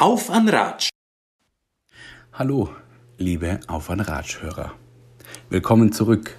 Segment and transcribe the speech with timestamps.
[0.00, 0.90] Auf an Ratsch!
[2.32, 2.68] Hallo,
[3.16, 4.72] liebe Auf an Ratsch-Hörer.
[5.50, 6.36] Willkommen zurück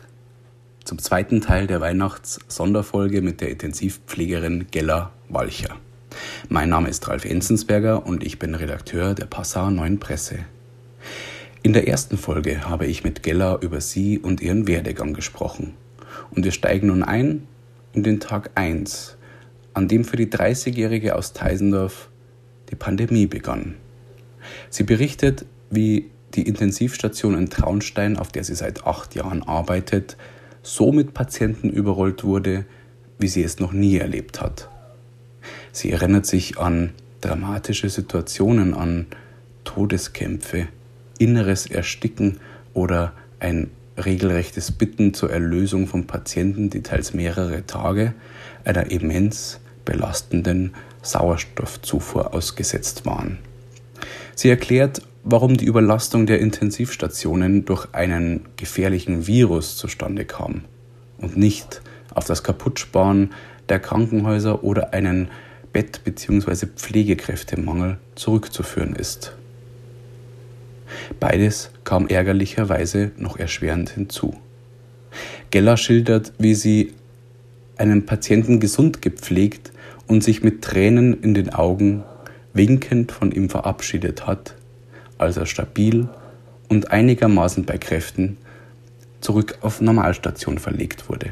[0.85, 5.75] zum zweiten Teil der Weihnachts-Sonderfolge mit der Intensivpflegerin Gella Walcher.
[6.47, 10.45] Mein Name ist Ralf Enzensberger und ich bin Redakteur der Passauer Neuen Presse.
[11.61, 15.73] In der ersten Folge habe ich mit Gella über sie und ihren Werdegang gesprochen.
[16.31, 17.45] Und wir steigen nun ein
[17.91, 19.17] in den Tag 1,
[19.73, 22.07] an dem für die 30-Jährige aus Teisendorf
[22.69, 23.75] die Pandemie begann.
[24.69, 30.17] Sie berichtet, wie die Intensivstation in Traunstein, auf der sie seit acht Jahren arbeitet,
[30.61, 32.65] so mit Patienten überrollt wurde,
[33.17, 34.69] wie sie es noch nie erlebt hat.
[35.71, 39.07] Sie erinnert sich an dramatische Situationen, an
[39.63, 40.67] Todeskämpfe,
[41.17, 42.39] inneres Ersticken
[42.73, 48.13] oder ein regelrechtes Bitten zur Erlösung von Patienten, die teils mehrere Tage
[48.63, 53.39] einer immens belastenden Sauerstoffzufuhr ausgesetzt waren.
[54.35, 60.61] Sie erklärt, warum die Überlastung der Intensivstationen durch einen gefährlichen Virus zustande kam
[61.17, 61.81] und nicht
[62.13, 63.31] auf das Kaputtsparen
[63.67, 65.29] der Krankenhäuser oder einen
[65.73, 66.67] Bett- bzw.
[66.67, 69.33] Pflegekräftemangel zurückzuführen ist.
[71.19, 74.35] Beides kam ärgerlicherweise noch erschwerend hinzu.
[75.49, 76.93] Geller schildert, wie sie
[77.77, 79.71] einen Patienten gesund gepflegt
[80.09, 82.03] und sich mit Tränen in den Augen
[82.53, 84.55] winkend von ihm verabschiedet hat,
[85.17, 86.09] als er stabil
[86.67, 88.37] und einigermaßen bei Kräften
[89.21, 91.29] zurück auf Normalstation verlegt wurde.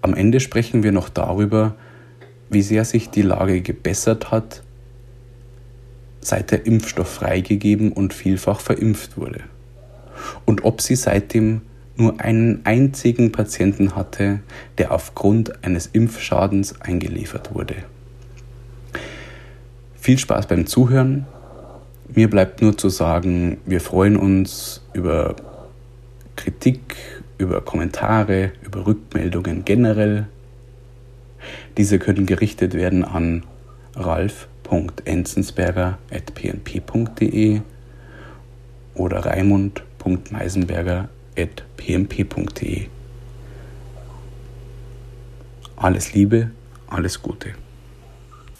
[0.00, 1.74] Am Ende sprechen wir noch darüber,
[2.48, 4.62] wie sehr sich die Lage gebessert hat
[6.20, 9.40] seit der Impfstoff freigegeben und vielfach verimpft wurde.
[10.46, 11.62] Und ob sie seitdem
[11.96, 14.40] nur einen einzigen Patienten hatte,
[14.78, 17.76] der aufgrund eines Impfschadens eingeliefert wurde.
[19.94, 21.26] Viel Spaß beim Zuhören.
[22.14, 25.36] Mir bleibt nur zu sagen, wir freuen uns über
[26.36, 26.96] Kritik,
[27.38, 30.26] über Kommentare, über Rückmeldungen generell.
[31.76, 33.44] Diese können gerichtet werden an
[33.94, 37.60] Ralf raimund.enzensberger.pnp.de
[38.94, 39.24] oder
[41.36, 42.86] raimund.meisenberger.pmp.de.
[45.76, 46.50] Alles Liebe,
[46.86, 47.50] alles Gute.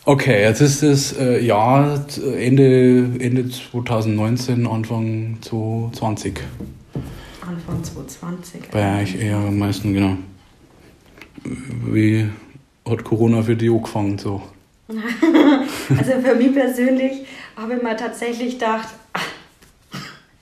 [0.05, 2.05] Okay, jetzt ist es äh, Jahr
[2.37, 6.41] Ende, Ende 2019, Anfang 2020.
[7.41, 8.71] Anfang 2020.
[8.71, 10.19] Bei euch eher am meisten, genau.
[11.45, 12.29] Wie
[12.87, 14.19] hat Corona für dich angefangen?
[14.19, 14.43] So?
[14.89, 17.25] also für mich persönlich
[17.57, 18.89] habe ich mir tatsächlich gedacht,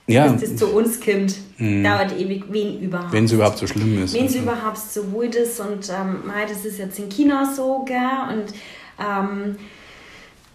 [0.07, 0.27] ja.
[0.27, 1.35] dass das zu uns kommt.
[1.57, 1.83] Mhm.
[1.83, 3.13] Dauert ewig, wen überhaupt.
[3.13, 4.13] Wenn es überhaupt so schlimm ist.
[4.13, 4.43] Wenn es also.
[4.43, 5.59] überhaupt so gut ist.
[5.59, 7.97] Und ähm, das ist jetzt in China so, gell?
[8.29, 8.53] Und
[8.99, 9.55] ähm,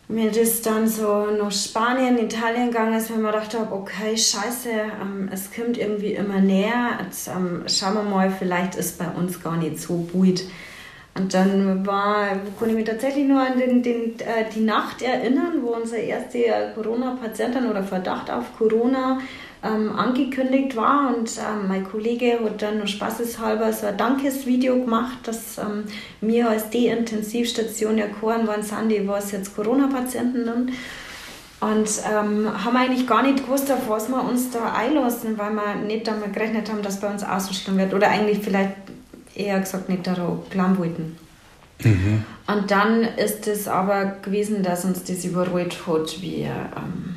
[0.09, 4.71] mir das dann so nach Spanien, Italien gegangen ist, wenn man gedacht habe, okay, scheiße,
[4.71, 6.99] ähm, es kommt irgendwie immer näher.
[7.05, 10.45] Jetzt ähm, schauen wir mal, vielleicht ist bei uns gar nicht so gut.
[11.19, 15.55] Und dann war, konnte ich mich tatsächlich nur an den, den, äh, die Nacht erinnern,
[15.63, 16.39] wo unsere erste
[16.75, 19.19] Corona-Patientin oder Verdacht auf Corona
[19.65, 21.15] ähm, angekündigt war.
[21.15, 25.85] Und ähm, mein Kollege hat dann nur spaßeshalber so ein Dankesvideo gemacht, dass ähm,
[26.21, 30.73] wir als D-Intensivstation erkoren waren, sind die, was jetzt Corona-Patienten sind.
[31.61, 35.75] Und ähm, haben eigentlich gar nicht gewusst, auf was wir uns da einlassen, weil wir
[35.75, 37.93] nicht damit gerechnet haben, dass bei uns auch so schlimm wird.
[37.93, 38.77] Oder eigentlich vielleicht
[39.39, 41.17] eher gesagt nicht darauf glauben wollten.
[41.85, 42.25] Mhm.
[42.47, 47.17] Und dann ist es aber gewesen, dass uns das überrollt hat, wie, ähm,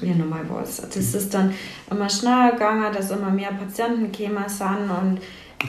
[0.00, 0.62] wie normal war.
[0.62, 1.54] Das ist dann
[1.90, 4.90] immer schneller gegangen, dass immer mehr Patienten gekommen sind.
[4.90, 5.20] Und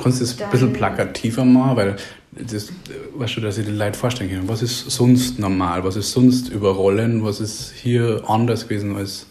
[0.02, 1.78] Kannst du das ein bisschen plakativer machen?
[1.78, 1.96] Weil
[2.32, 2.72] das,
[3.16, 4.48] weißt du, dass ich den Leuten vorstellen kann.
[4.48, 5.84] Was ist sonst normal?
[5.84, 7.24] Was ist sonst überrollen?
[7.24, 9.28] Was ist hier anders gewesen als,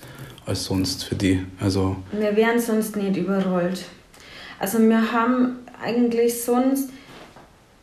[0.47, 1.45] als sonst für die?
[1.61, 3.85] Also wir wären sonst nicht überrollt.
[4.59, 6.91] Also wir haben eigentlich sonst,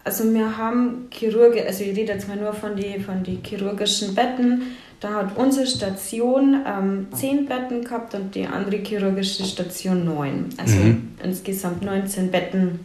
[0.03, 4.13] also wir haben Chirurge, also ich rede jetzt mal nur von den von die chirurgischen
[4.13, 4.63] Betten,
[5.00, 10.50] da hat unsere Station ähm, zehn Betten gehabt und die andere chirurgische Station neun.
[10.57, 11.09] Also mhm.
[11.21, 12.79] insgesamt 19 Betten.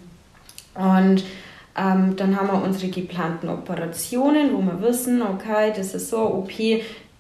[0.75, 1.23] Und
[1.77, 6.51] ähm, dann haben wir unsere geplanten Operationen, wo wir wissen, okay, das ist so OP,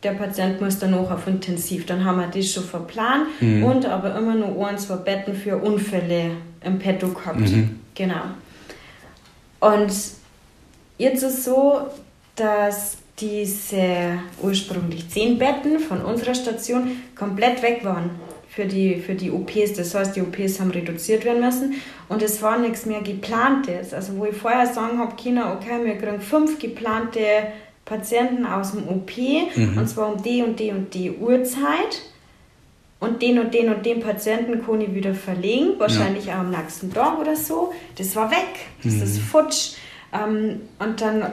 [0.02, 1.86] der Patient muss dann noch auf Intensiv.
[1.86, 3.64] Dann haben wir das schon verplant mhm.
[3.64, 6.32] und aber immer nur ein, zwei Betten für Unfälle
[6.64, 7.38] im Petto gehabt.
[7.38, 7.77] Mhm.
[7.98, 8.22] Genau.
[9.60, 9.92] Und
[10.98, 11.88] jetzt ist es so,
[12.36, 18.10] dass diese ursprünglich zehn Betten von unserer Station komplett weg waren
[18.48, 19.72] für die, für die OPs.
[19.74, 21.74] Das heißt, die OPs haben reduziert werden müssen
[22.08, 23.92] und es war nichts mehr geplantes.
[23.92, 27.20] Also wo ich vorher sagen habe, China, okay, wir kriegen fünf geplante
[27.84, 29.76] Patienten aus dem OP mhm.
[29.76, 32.02] und zwar um die und die und die Uhrzeit.
[33.00, 36.34] Und den und den und den Patienten ich wieder verlegen, wahrscheinlich ja.
[36.34, 37.72] auch am nächsten Tag oder so.
[37.96, 39.02] Das war weg, das mhm.
[39.02, 39.72] ist futsch.
[40.12, 41.32] Ähm, und dann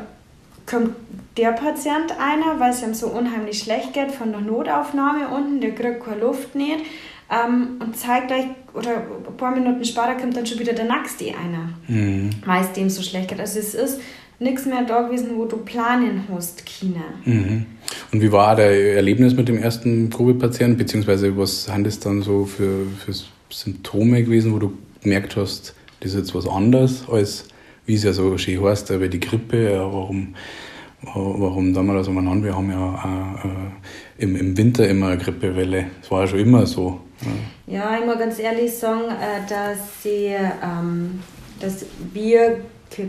[0.68, 0.96] kommt
[1.38, 5.74] der Patient einer, weil es ihm so unheimlich schlecht geht, von der Notaufnahme unten, der
[5.74, 6.86] kriegt keine Luft nicht
[7.30, 11.26] ähm, und zeigt euch, oder ein paar Minuten später kommt dann schon wieder der nächste
[11.30, 12.30] einer, mhm.
[12.46, 13.40] weil es dem so schlecht geht.
[13.40, 14.02] Also es ist
[14.40, 17.04] nichts mehr da gewesen, wo du planen hast, China.
[17.24, 17.66] Mhm.
[18.12, 22.46] Und wie war der Erlebnis mit dem ersten Covid-Patienten, beziehungsweise was sind das dann so
[22.46, 23.14] für, für
[23.50, 27.48] Symptome gewesen, wo du gemerkt hast, das ist jetzt was anderes, als
[27.86, 30.36] wie es ja so schön heißt, aber die Grippe, ja, warum,
[31.04, 35.18] warum da mal das umeinander, wir haben ja auch, äh, im, im Winter immer eine
[35.18, 37.00] Grippewelle, das war ja schon immer so.
[37.68, 41.20] Ja, ja ich muss ganz ehrlich sagen, äh, dass, sie, ähm,
[41.60, 42.62] dass wir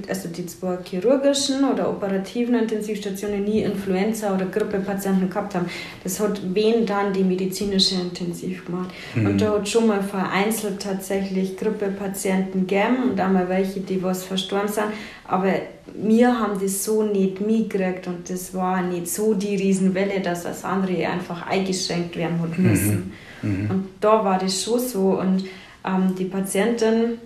[0.09, 5.67] also die zwei chirurgischen oder operativen Intensivstationen nie Influenza- oder Grippepatienten gehabt haben.
[6.03, 8.91] Das hat wen dann die medizinische Intensiv gemacht.
[9.15, 9.27] Mhm.
[9.27, 14.69] Und da hat schon mal vereinzelt tatsächlich Grippepatienten gegeben und einmal welche, die was verstorben
[14.69, 14.87] sind.
[15.25, 15.53] Aber
[15.95, 20.65] wir haben das so nicht mitgekriegt und das war nicht so die Riesenwelle, dass das
[20.65, 23.13] andere einfach eingeschränkt werden hat müssen.
[23.43, 23.49] Mhm.
[23.49, 23.71] Mhm.
[23.71, 25.21] Und da war das schon so.
[25.21, 25.45] Und
[25.85, 27.19] ähm, die Patientin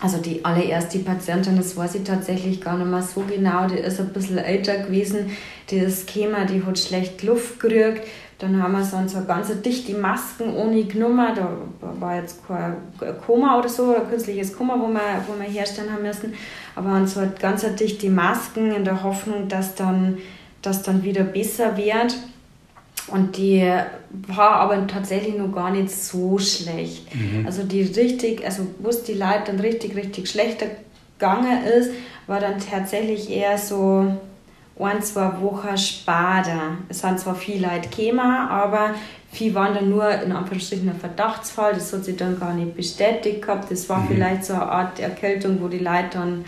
[0.00, 4.00] also die allererste Patientin, das weiß ich tatsächlich gar nicht mehr so genau, die ist
[4.00, 5.30] ein bisschen älter gewesen,
[5.70, 8.06] die ist gekommen, die hat schlecht Luft gekriegt,
[8.38, 11.50] dann haben wir so, so ganz dichte Masken ohne genommen, da
[11.80, 12.76] war jetzt kein
[13.26, 16.32] Koma oder so, ein künstliches Koma, wo wir, wo wir herstellen haben müssen,
[16.76, 20.18] aber uns so ganz dichte Masken in der Hoffnung, dass dann,
[20.62, 22.16] dass dann wieder besser wird.
[23.10, 23.70] Und die
[24.10, 27.14] war aber tatsächlich noch gar nicht so schlecht.
[27.14, 27.46] Mhm.
[27.46, 30.66] Also die richtig, also wo es die Leute dann richtig, richtig schlechter
[31.18, 31.90] gegangen ist,
[32.26, 34.12] war dann tatsächlich eher so
[34.78, 36.76] ein, zwei Wochen später.
[36.88, 38.94] Es sind zwar viele Leute gekommen, aber
[39.32, 41.74] viele waren dann nur in Anführungsstrichen ein Verdachtsfall.
[41.74, 43.70] Das hat sich dann gar nicht bestätigt gehabt.
[43.70, 44.08] Das war mhm.
[44.08, 46.44] vielleicht so eine Art Erkältung, wo die Leute dann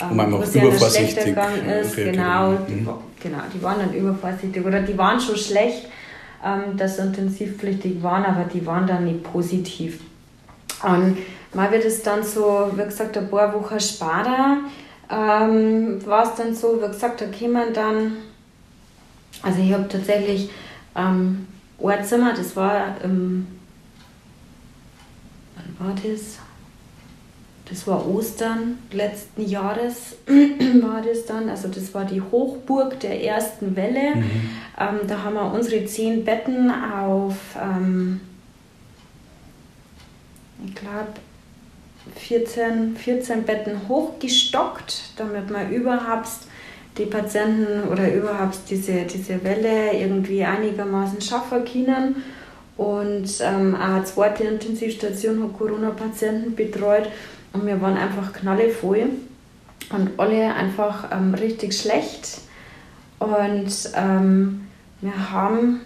[0.00, 1.96] ähm, wo es ja schlechter gegangen ist.
[1.96, 2.66] Genau, mhm.
[2.68, 2.86] die,
[3.22, 5.88] genau, die waren dann übervorsichtig oder die waren schon schlecht
[6.44, 10.00] ähm, dass sie intensivpflichtig waren, aber die waren dann nicht positiv.
[10.82, 11.18] Und
[11.54, 14.58] mal wird es dann so, wie gesagt, ein paar Wochen später
[15.10, 18.16] ähm, war es dann so, wie gesagt, da kämen dann,
[19.42, 20.50] also ich habe tatsächlich
[20.96, 21.46] ähm,
[21.82, 23.46] ein Zimmer, das war, ähm,
[25.56, 26.38] wann war das?
[27.72, 31.48] Das war Ostern letzten Jahres, war das dann.
[31.48, 34.16] Also das war die Hochburg der ersten Welle.
[34.16, 34.50] Mhm.
[34.78, 38.20] Ähm, da haben wir unsere zehn Betten auf, ähm,
[40.66, 41.14] ich glaube,
[42.16, 46.28] 14, 14 Betten hochgestockt, damit man überhaupt
[46.98, 52.16] die Patienten oder überhaupt diese, diese Welle irgendwie einigermaßen schaffen können.
[52.76, 57.08] Und ähm, eine zweite Intensivstation hat Corona-Patienten betreut.
[57.52, 59.10] Und wir waren einfach knallevoll
[59.90, 62.40] und alle einfach ähm, richtig schlecht.
[63.18, 64.62] Und ähm,
[65.00, 65.80] wir haben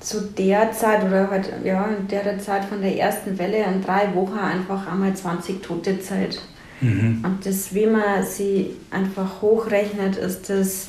[0.00, 4.14] zu der Zeit oder halt, ja, in der Zeit von der ersten Welle in drei
[4.14, 6.40] Wochen einfach einmal 20 Tote Zeit.
[6.80, 7.22] Mhm.
[7.24, 10.88] Und das, wie man sie einfach hochrechnet, ist das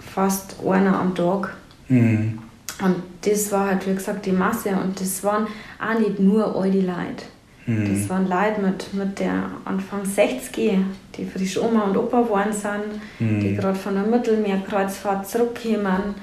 [0.00, 1.56] fast einer am Tag.
[1.88, 2.38] Mhm.
[2.82, 4.70] Und das war halt, wie gesagt, die Masse.
[4.70, 5.46] Und das waren
[5.80, 7.24] auch nicht nur all die Leute.
[7.66, 7.88] Mhm.
[7.92, 10.78] Das waren Leute mit, mit der Anfang 60,
[11.16, 13.40] die frisch Oma und Opa geworden sind, mhm.
[13.40, 16.14] die gerade von der Mittelmeerkreuzfahrt zurückkamen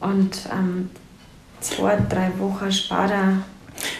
[0.00, 0.90] und ähm,
[1.60, 3.38] zwei, drei Wochen später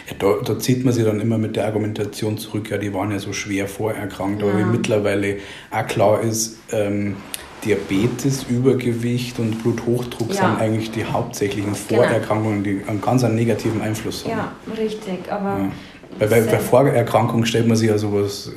[0.07, 3.11] ja, da, da, zieht man sich dann immer mit der Argumentation zurück, ja, die waren
[3.11, 4.47] ja so schwer vorerkrankt, ja.
[4.47, 5.37] aber wie mittlerweile
[5.69, 7.17] auch klar ist, ähm,
[7.65, 10.35] Diabetes, Übergewicht und Bluthochdruck ja.
[10.35, 12.03] sind eigentlich die hauptsächlichen genau.
[12.03, 14.31] Vorerkrankungen, die einen ganz einen negativen Einfluss haben.
[14.31, 15.71] Ja, richtig, aber
[16.19, 16.27] ja.
[16.27, 18.51] Bei, bei, Vorerkrankung stellt man sich ja sowas,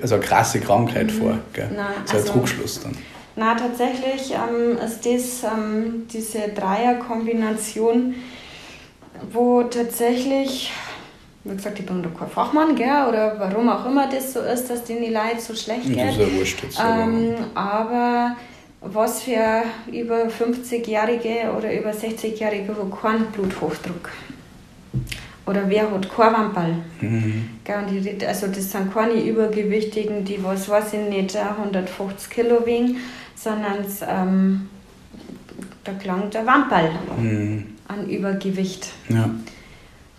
[0.00, 1.10] also eine krasse Krankheit mhm.
[1.10, 1.38] vor.
[1.52, 1.70] Gell?
[1.74, 2.96] Nein, so ein also, Druckschluss dann.
[3.34, 8.14] Na, tatsächlich ähm, ist das ähm, diese Dreierkombination,
[9.32, 10.70] wo tatsächlich,
[11.44, 14.68] wie gesagt, ich bin doch kein Fachmann, gell, oder warum auch immer das so ist,
[14.68, 15.98] dass denen die Leute so schlecht geht.
[15.98, 16.78] Das ist ja wurscht jetzt.
[16.78, 18.36] Ähm, aber
[18.82, 24.10] was für über 50-Jährige oder über 60-Jährige, wo kein Bluthochdruck
[25.46, 26.76] oder wer hat Wamperl.
[27.00, 27.48] Mhm.
[28.26, 32.98] Also das sind keine Übergewichtigen, die was weiß ich nicht 150 Kilo wiegen,
[33.34, 34.68] sondern ähm,
[35.84, 37.66] da klang der Wamperl mhm.
[37.88, 38.92] an Übergewicht.
[39.08, 39.30] Ja.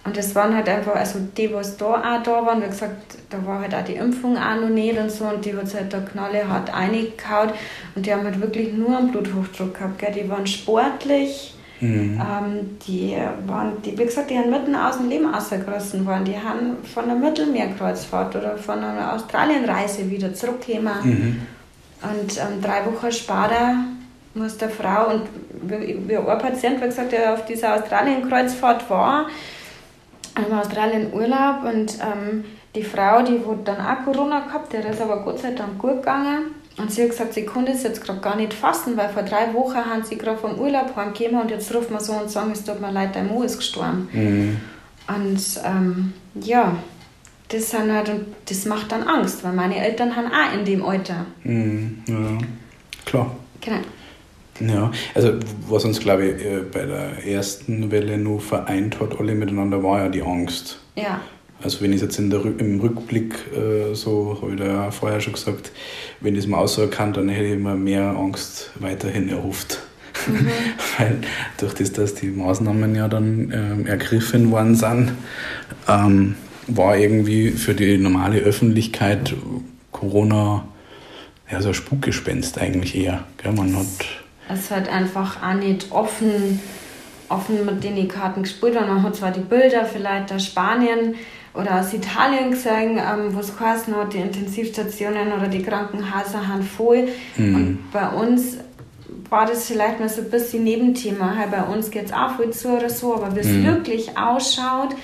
[0.05, 3.45] Und das waren halt einfach, also die, was da auch da waren, wie gesagt, da
[3.45, 6.01] war halt auch die Impfung auch noch nicht und so und die hat halt da
[6.01, 7.51] knalle hart reingehauen
[7.95, 10.11] und die haben halt wirklich nur einen Bluthochdruck gehabt, gell?
[10.11, 12.21] die waren sportlich, mhm.
[12.21, 13.15] ähm, die
[13.47, 17.05] waren, die, wie gesagt, die haben mitten aus dem Leben ausgerissen worden, die haben von
[17.05, 21.41] einer Mittelmeerkreuzfahrt oder von einer Australienreise wieder zurückgekommen mhm.
[22.01, 23.75] und ähm, drei Wochen später
[24.35, 25.21] muss der Frau und
[25.61, 29.27] wie, ein Patient, wie gesagt, der auf dieser Australienkreuzfahrt war,
[30.35, 32.43] in Australien Urlaub und ähm,
[32.75, 35.97] die Frau, die wurde dann auch Corona gehabt, der ist aber Gott sei Dank gut
[35.97, 36.55] gegangen.
[36.77, 39.53] Und sie hat gesagt, sie konnte es jetzt gerade gar nicht fassen, weil vor drei
[39.53, 42.63] Wochen haben sie gerade vom Urlaub heimgekommen und jetzt ruft man so und sagen, es
[42.63, 44.09] tut mir leid, dein Mo ist gestorben.
[44.11, 44.57] Mhm.
[45.07, 46.75] Und ähm, ja,
[47.49, 48.11] das, sind halt,
[48.49, 51.25] das macht dann Angst, weil meine Eltern haben auch in dem Alter.
[51.43, 52.01] Mhm.
[52.07, 52.37] Ja,
[53.05, 53.35] klar.
[53.61, 53.81] Genau.
[54.59, 55.33] Ja, also
[55.67, 59.99] was uns, glaube ich, äh, bei der ersten Welle nur vereint hat, alle miteinander, war
[59.99, 60.79] ja die Angst.
[60.95, 61.21] Ja.
[61.63, 64.91] Also wenn ich es jetzt in der, im Rückblick äh, so, habe ich da ja
[64.91, 65.71] vorher schon gesagt,
[66.19, 69.79] wenn ich es mal auserkannt, dann hätte ich mir mehr Angst weiterhin erhofft.
[70.27, 70.47] Mhm.
[70.97, 71.21] Weil
[71.57, 75.13] durch das, dass die Maßnahmen ja dann äh, ergriffen worden sind,
[75.87, 76.35] ähm,
[76.67, 79.33] war irgendwie für die normale Öffentlichkeit
[79.91, 80.65] Corona
[81.51, 83.23] ja so ein Spukgespenst eigentlich eher.
[83.37, 83.53] Gell?
[83.53, 83.87] Man hat
[84.49, 86.59] es hat einfach auch nicht offen,
[87.29, 88.75] offen mit den Karten gespielt.
[88.75, 91.15] Und man hat zwar die Bilder vielleicht aus Spanien
[91.53, 96.63] oder aus Italien gesehen, ähm, wo es geheißen hat, die Intensivstationen oder die Krankenhäuser haben
[96.63, 97.09] voll.
[97.37, 97.55] Mhm.
[97.55, 98.57] Und bei uns
[99.29, 101.35] war das vielleicht mal so ein bisschen Nebenthema.
[101.35, 103.65] Halt bei uns geht es auch voll zu oder so, aber wie es mhm.
[103.65, 104.95] wirklich ausschaut,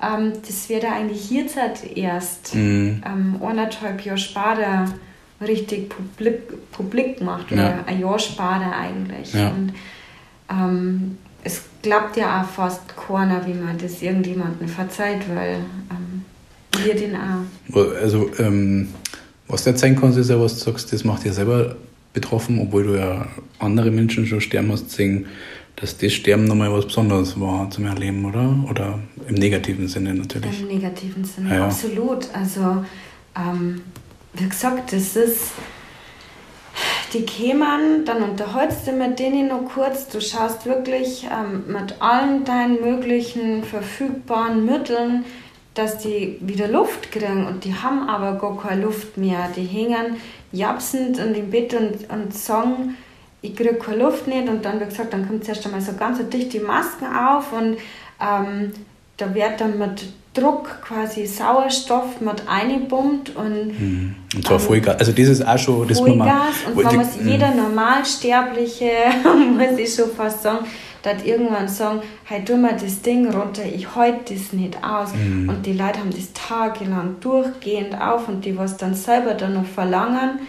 [0.00, 1.46] ähm, das wird eigentlich hier
[1.94, 3.02] erst mhm.
[3.04, 4.86] ähm, anderthalb Jahre später
[5.40, 7.84] richtig publik, publik gemacht oder ja.
[7.86, 9.34] ein Jahr später eigentlich.
[9.34, 9.48] Ja.
[9.48, 9.74] Und
[10.50, 15.58] ähm, es klappt ja auch fast keiner, wie man das irgendjemandem verzeiht, weil
[16.84, 18.00] wir den auch.
[18.00, 18.88] Also, ähm,
[19.48, 21.76] was du erzählen kannst, ist ja, was du sagst, das macht dir selber
[22.12, 23.26] betroffen, obwohl du ja
[23.58, 25.26] andere Menschen schon sterben hast, sehen,
[25.76, 28.56] dass das Sterben nochmal was Besonderes war zum Erleben, oder?
[28.70, 30.62] Oder im negativen Sinne natürlich.
[30.62, 32.28] Im negativen Sinne, ja, absolut.
[32.32, 32.84] Also,
[33.36, 33.82] ähm,
[34.32, 35.52] wie gesagt, das ist,
[37.12, 42.44] die kämen, dann unterhältst du mit denen noch kurz, du schaust wirklich ähm, mit allen
[42.44, 45.24] deinen möglichen verfügbaren Mitteln,
[45.76, 49.50] dass die wieder Luft kriegen und die haben aber gar keine Luft mehr.
[49.54, 50.16] Die hängen
[50.50, 52.96] japsend in dem Bett und, und sagen,
[53.42, 56.18] ich kriege keine Luft nicht und dann, wie gesagt, dann kommt zuerst einmal so ganz
[56.30, 57.76] dicht die Masken auf und
[58.20, 58.72] ähm,
[59.18, 64.14] da wird dann mit Druck quasi Sauerstoff mit eingebombt und, mhm.
[64.34, 64.98] und zwar ähm, Vollgas.
[64.98, 67.56] Also das ist auch schon das Vollgas und man muss jeder mhm.
[67.56, 68.90] Normalsterbliche
[69.24, 70.66] muss ich schon fast sagen,
[71.06, 75.14] dass irgendwann sagen, hey, tu mal das Ding runter, ich halte das nicht aus.
[75.14, 75.48] Mhm.
[75.48, 79.66] Und die Leute haben das tagelang durchgehend auf und die was dann selber dann noch
[79.66, 80.40] verlangen,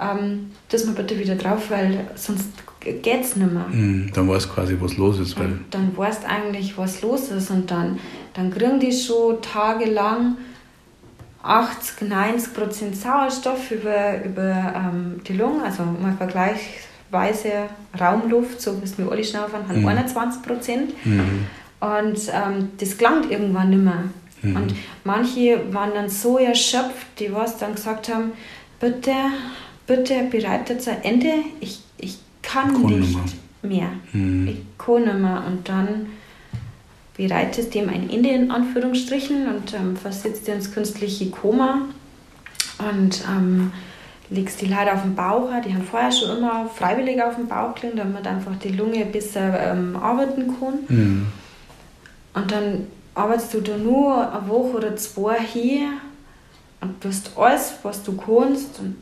[0.00, 2.46] ähm, dass man bitte wieder drauf, weil sonst
[2.80, 3.66] geht es nicht mehr.
[3.68, 5.36] Mhm, dann weißt du quasi, was los ist.
[5.38, 7.98] Weil dann weißt du eigentlich, was los ist und dann,
[8.34, 10.36] dann kriegen die schon tagelang
[11.42, 16.16] 80, 90 Prozent Sauerstoff über, über ähm, die Lungen, also mal
[17.16, 17.68] vergleichsweise
[17.98, 19.88] Raumluft, so wie es wir alle schnaufen, haben mhm.
[19.88, 21.06] 21 Prozent.
[21.06, 21.46] Mhm.
[21.80, 24.04] Und ähm, das klangt irgendwann nicht mehr.
[24.42, 24.56] Mhm.
[24.56, 28.32] Und manche waren dann so erschöpft, die was dann gesagt haben,
[28.80, 29.12] bitte,
[29.86, 32.94] bitte bereitet ein Ende, ich, ich kann Konuma.
[32.96, 33.18] nicht
[33.62, 33.90] mehr.
[34.12, 34.48] Mhm.
[34.48, 35.44] Ich kann nicht mehr.
[35.46, 36.06] Und dann
[37.16, 41.82] bereitest dem ein Ende in Anführungsstrichen und ähm, versetzt dir ins künstliche Koma
[42.78, 43.72] und ähm,
[44.30, 45.48] legst die Leute auf den Bauch.
[45.64, 49.72] Die haben vorher schon immer freiwillig auf den Bauch gelegt, damit einfach die Lunge besser
[49.72, 50.78] ähm, arbeiten kann.
[50.88, 51.26] Mhm.
[52.34, 55.88] Und dann arbeitest du da nur eine Woche oder zwei hier
[56.80, 58.96] und tust alles, was du kannst und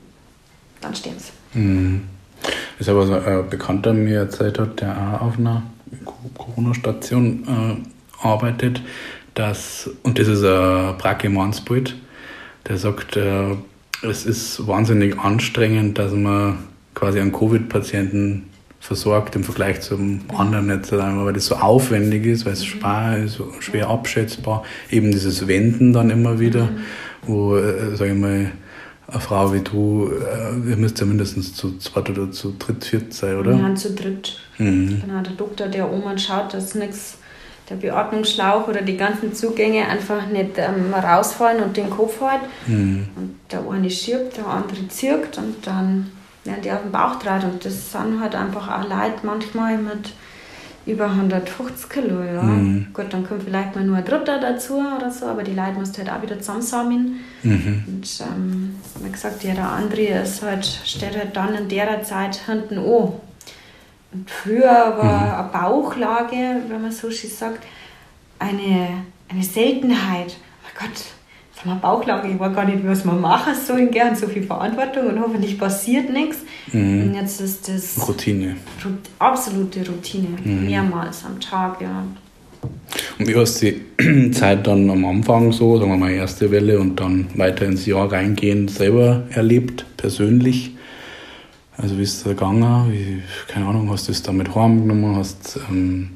[0.80, 2.02] dann stirbst mhm.
[2.42, 5.62] Das ist aber so ein Bekannter mir erzählt hat, der auch auf einer
[6.36, 7.82] Corona-Station
[8.22, 8.82] äh, arbeitet,
[9.34, 11.96] dass, und das ist ein Brachiomansbild,
[12.68, 13.56] der sagt, äh,
[14.04, 16.58] es ist wahnsinnig anstrengend, dass man
[16.94, 18.44] quasi einen Covid-Patienten
[18.80, 22.66] versorgt im Vergleich zum anderen nicht, weil das so aufwendig ist, weil es mhm.
[22.66, 24.62] schwer ist, schwer abschätzbar.
[24.90, 26.78] Eben dieses Wenden dann immer wieder, mhm.
[27.22, 28.52] wo, äh, sage ich mal,
[29.06, 33.14] eine Frau wie du, äh, ihr müsst ja mindestens zu zweit oder zu dritt, viert
[33.14, 33.54] sein, oder?
[33.54, 34.38] Ja, zu dritt.
[34.58, 35.00] Mhm.
[35.00, 37.18] Genau, der Doktor, der oben schaut, dass nichts,
[37.70, 42.42] der Beatmungsschlauch oder die ganzen Zugänge einfach nicht ähm, rausfallen und den Kopf halt.
[42.66, 43.08] Mhm.
[43.16, 46.12] Und der eine schiebt, der andere zirkt und dann
[46.44, 47.44] werden die auf den Bauch draht.
[47.44, 50.12] Und das sind halt einfach auch Leute manchmal mit
[50.86, 52.42] über 150 Kilo, ja.
[52.42, 52.88] Mhm.
[52.92, 55.96] Gut, dann kommt vielleicht mal nur ein Dritter dazu oder so, aber die Leute musst
[55.96, 57.20] halt auch wieder zusammensammeln.
[57.42, 57.84] Mhm.
[57.86, 62.36] Und ähm, wie gesagt, ja, der andere ist halt, steht halt dann in der Zeit
[62.46, 63.14] hinten an.
[64.14, 65.34] Und früher war mhm.
[65.34, 67.64] eine Bauchlage, wenn man so schön sagt,
[68.38, 70.36] eine, eine Seltenheit.
[70.62, 74.14] Oh Gott, jetzt haben wir Bauchlage, ich weiß gar nicht, was man machen soll, gern
[74.14, 76.38] so viel Verantwortung und hoffentlich passiert nichts.
[76.72, 77.02] Mhm.
[77.02, 78.56] Und jetzt ist das Routine.
[79.18, 80.66] Absolute Routine, mhm.
[80.66, 82.04] mehrmals am Tag, ja.
[83.18, 86.78] Und wie hast du die Zeit dann am Anfang so, sagen wir mal erste Welle
[86.78, 90.74] und dann weiter ins Jahr reingehen, selber erlebt, persönlich?
[91.76, 92.92] Also wie ist es gegangen?
[92.92, 95.16] Wie, keine Ahnung, hast du es damit heimgenommen?
[95.16, 96.10] Hast ähm,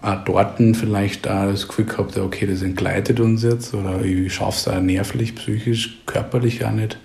[0.00, 3.74] auch dort vielleicht auch das Gefühl gehabt, okay, das entgleitet uns jetzt?
[3.74, 6.98] Oder ich schaffe es auch nervlich, psychisch, körperlich auch nicht?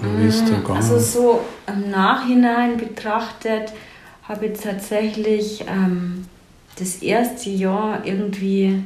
[0.00, 0.76] Wie ist da gegangen?
[0.76, 3.72] Also so im Nachhinein betrachtet
[4.24, 6.26] habe ich tatsächlich ähm,
[6.78, 8.82] das erste Jahr irgendwie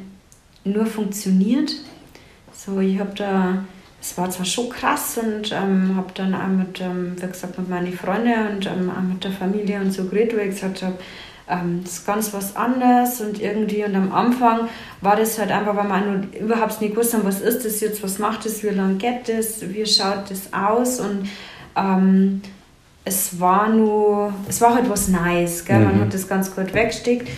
[0.63, 1.73] nur funktioniert.
[2.53, 3.63] So, ich habe da
[4.01, 7.69] es war zwar schon krass und ähm, habe dann auch mit, ähm, wie gesagt, mit
[7.69, 10.95] meinen Freunden und ähm, auch mit der Familie und so geredet, wo ich gesagt habe,
[11.49, 14.67] ähm, das ist ganz was anderes und irgendwie und am Anfang
[15.01, 18.19] war das halt einfach, weil man überhaupt nicht gewusst haben, was ist das jetzt, was
[18.19, 21.27] macht das, wie lange geht das, wie schaut das aus und
[21.75, 22.41] ähm,
[23.03, 25.79] es war nur, es war halt was Nice, gell?
[25.79, 26.01] man mhm.
[26.01, 27.29] hat das ganz gut weggesteckt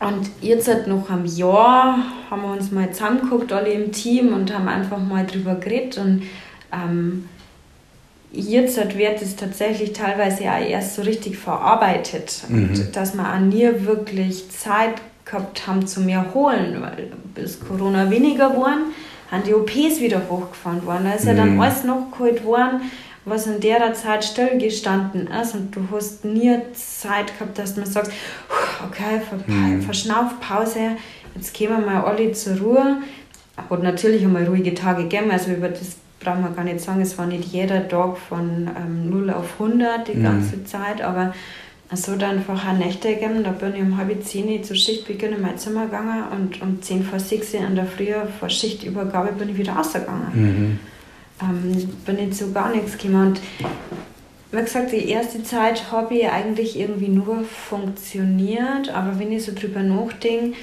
[0.00, 1.98] und jetzt noch am Jahr
[2.30, 5.98] haben wir uns mal zusammengeguckt, alle im Team, und haben einfach mal drüber geredet.
[5.98, 6.22] Und
[6.72, 7.28] ähm,
[8.32, 12.44] jetzt wird es tatsächlich teilweise auch erst so richtig verarbeitet.
[12.48, 12.70] Mhm.
[12.70, 14.94] Und dass wir auch nie wirklich Zeit
[15.26, 18.94] gehabt haben zum Erholen, weil bis Corona weniger geworden,
[19.30, 21.04] haben die OPs wieder hochgefahren worden.
[21.04, 21.28] Da ist mhm.
[21.28, 21.60] ja dann mhm.
[21.60, 22.80] alles noch geholt worden
[23.30, 28.12] was in der Zeit stillgestanden ist und du hast nie Zeit gehabt, dass du sagst,
[28.84, 29.80] okay, mhm.
[29.80, 30.96] Verschnaufpause,
[31.34, 32.96] jetzt gehen wir mal alle zur Ruhe.
[33.56, 37.16] Hat natürlich einmal ruhige Tage gegeben, also über das brauchen wir gar nicht sagen, es
[37.16, 40.22] war nicht jeder Tag von ähm, 0 auf 100 die mhm.
[40.22, 41.32] ganze Zeit, aber
[41.92, 45.42] es hat einfach auch Nächte gegeben, da bin ich um halb zehn zur Schichtbeginn in
[45.42, 49.58] mein Zimmer gegangen und um 10 vor 6 in der Früh vor Schichtübergabe bin ich
[49.58, 50.28] wieder rausgegangen.
[50.34, 50.78] Mhm
[51.42, 53.28] ähm, bin ich zu gar nichts gekommen.
[53.28, 53.40] Und
[54.52, 59.52] wie gesagt, die erste Zeit habe ich eigentlich irgendwie nur funktioniert, aber wenn ich so
[59.54, 60.56] drüber nachdenke,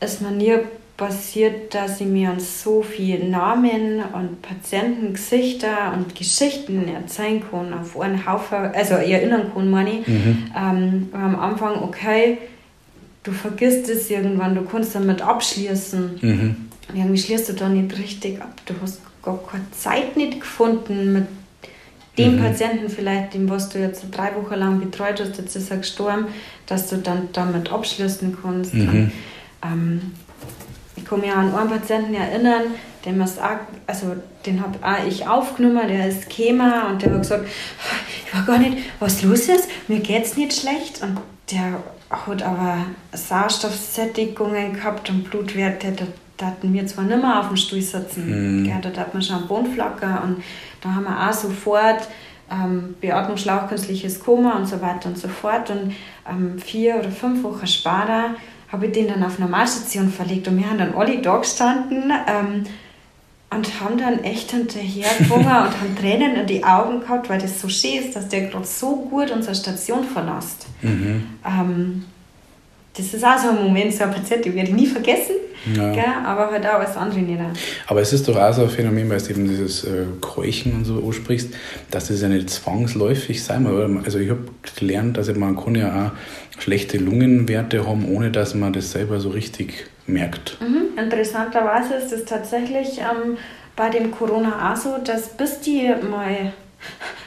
[0.00, 0.54] ist mir nie
[0.96, 7.98] passiert, dass ich mir an so viele Namen und Patientengesichter und Geschichten erzählen kann, auf
[7.98, 10.06] einen Haufen, also erinnern kann, meine ich.
[10.06, 10.50] Mhm.
[10.56, 12.38] Ähm, am Anfang, okay,
[13.24, 16.18] du vergisst es irgendwann, du kannst damit abschließen.
[16.20, 16.56] Mhm.
[16.94, 18.54] Irgendwie schließt du da nicht richtig ab.
[18.66, 21.26] Du hast gar keine Zeit nicht gefunden mit
[22.18, 22.42] dem mhm.
[22.42, 26.26] Patienten vielleicht, dem was du jetzt drei Wochen lang betreut hast, jetzt ist er gestorben,
[26.66, 28.74] dass du dann damit abschließen kannst.
[28.74, 28.88] Mhm.
[28.88, 29.12] Und,
[29.62, 30.12] ähm,
[30.94, 32.62] ich kann mich an einen Patienten erinnern,
[33.04, 33.28] den, auch,
[33.86, 34.14] also,
[34.46, 37.46] den habe auch ich aufgenommen, der ist Chema und der hat gesagt,
[38.26, 41.02] ich weiß gar nicht, was los ist, mir geht es nicht schlecht.
[41.02, 41.18] Und
[41.50, 42.78] der hat aber
[43.12, 45.92] Sauerstoffsättigungen gehabt und Blutwerte
[46.42, 48.64] da hatten wir zwar nicht mehr auf dem Stuhl sitzen, mhm.
[48.64, 50.42] gell, da hat man schon Bodenflacker und
[50.80, 52.08] da haben wir auch sofort
[52.50, 55.70] ähm, Beatmungsschlauch, künstliches Koma und so weiter und so fort.
[55.70, 55.94] Und
[56.28, 58.34] ähm, vier oder fünf Wochen später
[58.70, 62.64] habe ich den dann auf Normalstation verlegt und wir haben dann alle da gestanden ähm,
[63.50, 67.68] und haben dann echt hinterher und haben Tränen in die Augen gehabt, weil das so
[67.68, 70.66] schön ist, dass der gerade so gut unsere Station verlässt.
[70.80, 71.26] Mhm.
[71.46, 72.04] Ähm,
[72.94, 75.36] das ist auch so ein Moment, so ein Patient, den werde ich nie vergessen.
[75.76, 75.92] Ja.
[75.92, 76.04] Gell?
[76.24, 77.40] Aber halt auch alles andere nicht.
[77.86, 80.84] Aber es ist doch auch so ein Phänomen, weil du eben dieses äh, Keuchen und
[80.84, 81.54] so ansprichst,
[81.90, 84.04] dass das ja nicht zwangsläufig sein muss.
[84.04, 84.44] Also ich habe
[84.76, 89.30] gelernt, dass man kann ja auch schlechte Lungenwerte haben, ohne dass man das selber so
[89.30, 90.58] richtig merkt.
[90.60, 90.98] Mhm.
[90.98, 93.36] Interessanterweise ist es tatsächlich ähm,
[93.76, 96.52] bei dem Corona auch so, dass bis die mal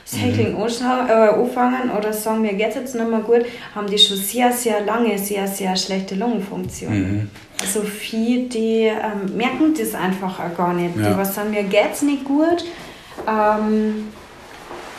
[0.10, 0.62] das Heckling mhm.
[0.62, 4.52] äh, anfangen oder sagen, mir geht es jetzt nicht mehr gut, haben die schon sehr,
[4.52, 6.94] sehr lange, sehr, sehr schlechte Lungenfunktion.
[6.94, 7.30] Mhm.
[7.60, 10.96] Also viele, die ähm, merken das einfach auch gar nicht.
[10.98, 11.10] Ja.
[11.10, 12.66] Die was sagen, mir geht es nicht gut.
[13.28, 14.10] Ähm,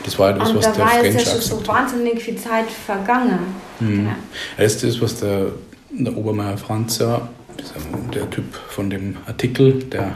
[0.03, 3.39] das war das, was da der war jetzt ja schon so wahnsinnig viel Zeit vergangen.
[3.79, 3.97] Mhm.
[3.97, 4.11] Genau.
[4.57, 5.47] Das ist das, was der,
[5.91, 10.15] der Obermeier Franz, der Typ von dem Artikel, der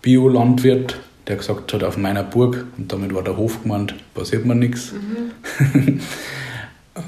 [0.00, 4.54] Biolandwirt, der gesagt hat, auf meiner Burg, und damit war der Hof gemeint, passiert mir
[4.54, 4.92] nichts.
[4.92, 6.00] Mhm.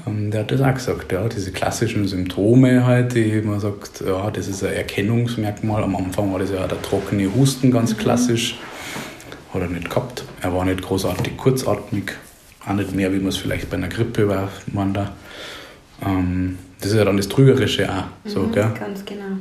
[0.07, 4.31] Ähm, der hat das auch gesagt, ja, diese klassischen Symptome halt, die man sagt, ja,
[4.31, 5.83] das ist ein Erkennungsmerkmal.
[5.83, 7.97] Am Anfang war das ja der trockene Husten ganz mhm.
[7.97, 8.57] klassisch.
[9.53, 10.25] Hat er nicht gehabt.
[10.41, 12.13] Er war nicht großartig kurzatmig,
[12.65, 15.13] auch nicht mehr, wie man es vielleicht bei einer Grippe war, man da.
[16.03, 18.05] Ähm, Das ist ja dann das Trügerische auch.
[18.25, 18.71] So, Mhm, gell?
[18.77, 19.37] Ganz genau.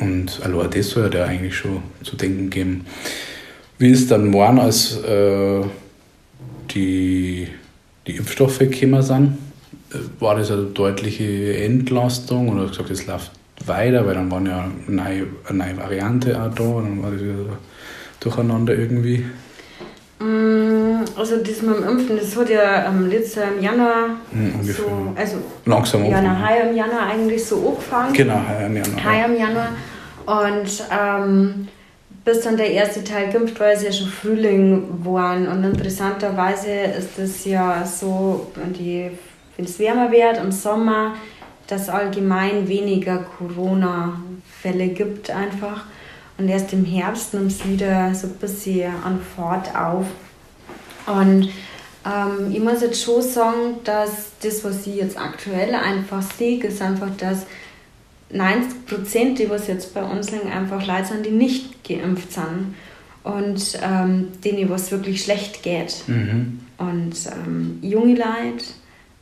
[0.00, 2.84] Und allein das soll ja der eigentlich schon zu denken geben.
[3.78, 5.60] Wie ist dann morgen, als äh,
[6.70, 7.48] die,
[8.06, 9.38] die Impfstoffe gekommen sind?
[9.92, 13.32] Äh, War das eine deutliche Entlastung oder gesagt, es läuft
[13.66, 17.10] weiter, weil dann waren ja eine neue, eine neue Variante auch da und dann war
[17.10, 17.48] das wieder so
[18.20, 19.24] durcheinander irgendwie.
[20.20, 24.52] Mm, Also das mit dem Impfen, das hat ja ähm, letztes Jahr im Januar Hm,
[24.60, 24.84] ungefähr.
[24.84, 26.40] so, also Langsam ja, anfangen.
[26.40, 28.12] nach im Januar eigentlich so angefangen.
[28.12, 29.04] Genau, heuer im Januar.
[29.04, 29.68] Heuer im Januar.
[30.26, 31.68] Und ähm,
[32.24, 35.46] bis dann der erste Teil geimpft war, ist ja schon Frühling geworden.
[35.46, 41.14] Und interessanterweise ist es ja so, wenn es wärmer wird im Sommer,
[41.66, 45.84] dass allgemein weniger Corona-Fälle gibt einfach.
[46.38, 50.06] Und erst im Herbst nimmt es wieder so ein bisschen an Fahrt auf.
[51.06, 51.50] Und
[52.04, 56.82] ähm, ich muss jetzt schon sagen, dass das, was ich jetzt aktuell einfach sehe, ist
[56.82, 57.46] einfach, dass
[58.34, 62.74] 90 Prozent, die was jetzt bei uns liegen, einfach Leute sind, die nicht geimpft sind.
[63.22, 66.04] Und ähm, denen was wirklich schlecht geht.
[66.06, 66.60] Mhm.
[66.76, 68.64] Und ähm, junge Leute,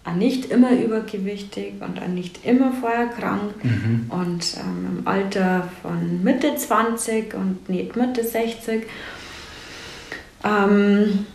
[0.05, 3.53] auch nicht immer übergewichtig und auch nicht immer vorher krank.
[3.63, 4.07] Mhm.
[4.09, 8.83] Und ähm, im Alter von Mitte 20 und nicht Mitte 60.
[10.45, 11.27] Ähm,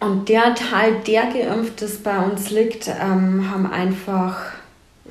[0.00, 4.57] und der Teil, der geimpft ist, bei uns liegt, ähm, haben einfach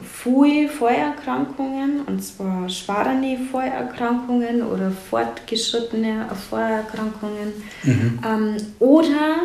[0.02, 8.20] viele Vorerkrankungen, und zwar schwere Vorerkrankungen oder fortgeschrittene Vorerkrankungen Mhm.
[8.26, 9.36] ähm, oder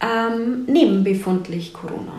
[0.00, 2.12] ähm, nebenbefundlich Corona.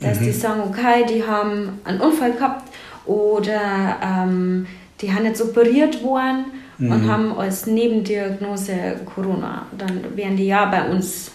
[0.00, 0.24] Dass Mhm.
[0.24, 2.70] die sagen, okay, die haben einen Unfall gehabt
[3.06, 4.66] oder ähm,
[5.00, 6.44] die haben jetzt operiert worden
[6.78, 7.10] und Mhm.
[7.10, 9.66] haben als Nebendiagnose Corona.
[9.76, 11.30] Dann werden die ja bei uns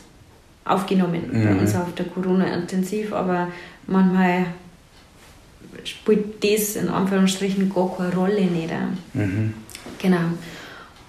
[0.66, 1.60] aufgenommen, bei Mhm.
[1.60, 3.48] uns auf der Corona-Intensiv, aber
[3.88, 4.46] manchmal
[5.84, 8.72] spielt das in Anführungsstrichen gar keine Rolle nicht.
[9.14, 9.54] Mhm.
[10.00, 10.20] Genau.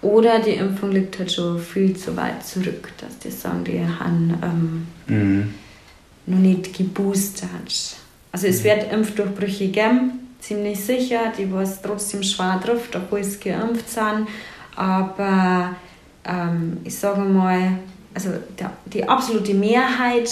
[0.00, 4.34] Oder die Impfung liegt halt schon viel zu weit zurück, dass die sagen, die haben
[4.42, 5.54] ähm, Mhm.
[6.26, 7.96] noch nicht geboostert.
[8.30, 13.88] Also es wird Impfdurchbrüche geben, ziemlich sicher, die was trotzdem schwer trifft, obwohl sie geimpft
[13.90, 14.28] sind.
[14.76, 15.74] Aber
[16.24, 17.78] ähm, ich sage mal,
[18.14, 20.30] also der, die absolute Mehrheit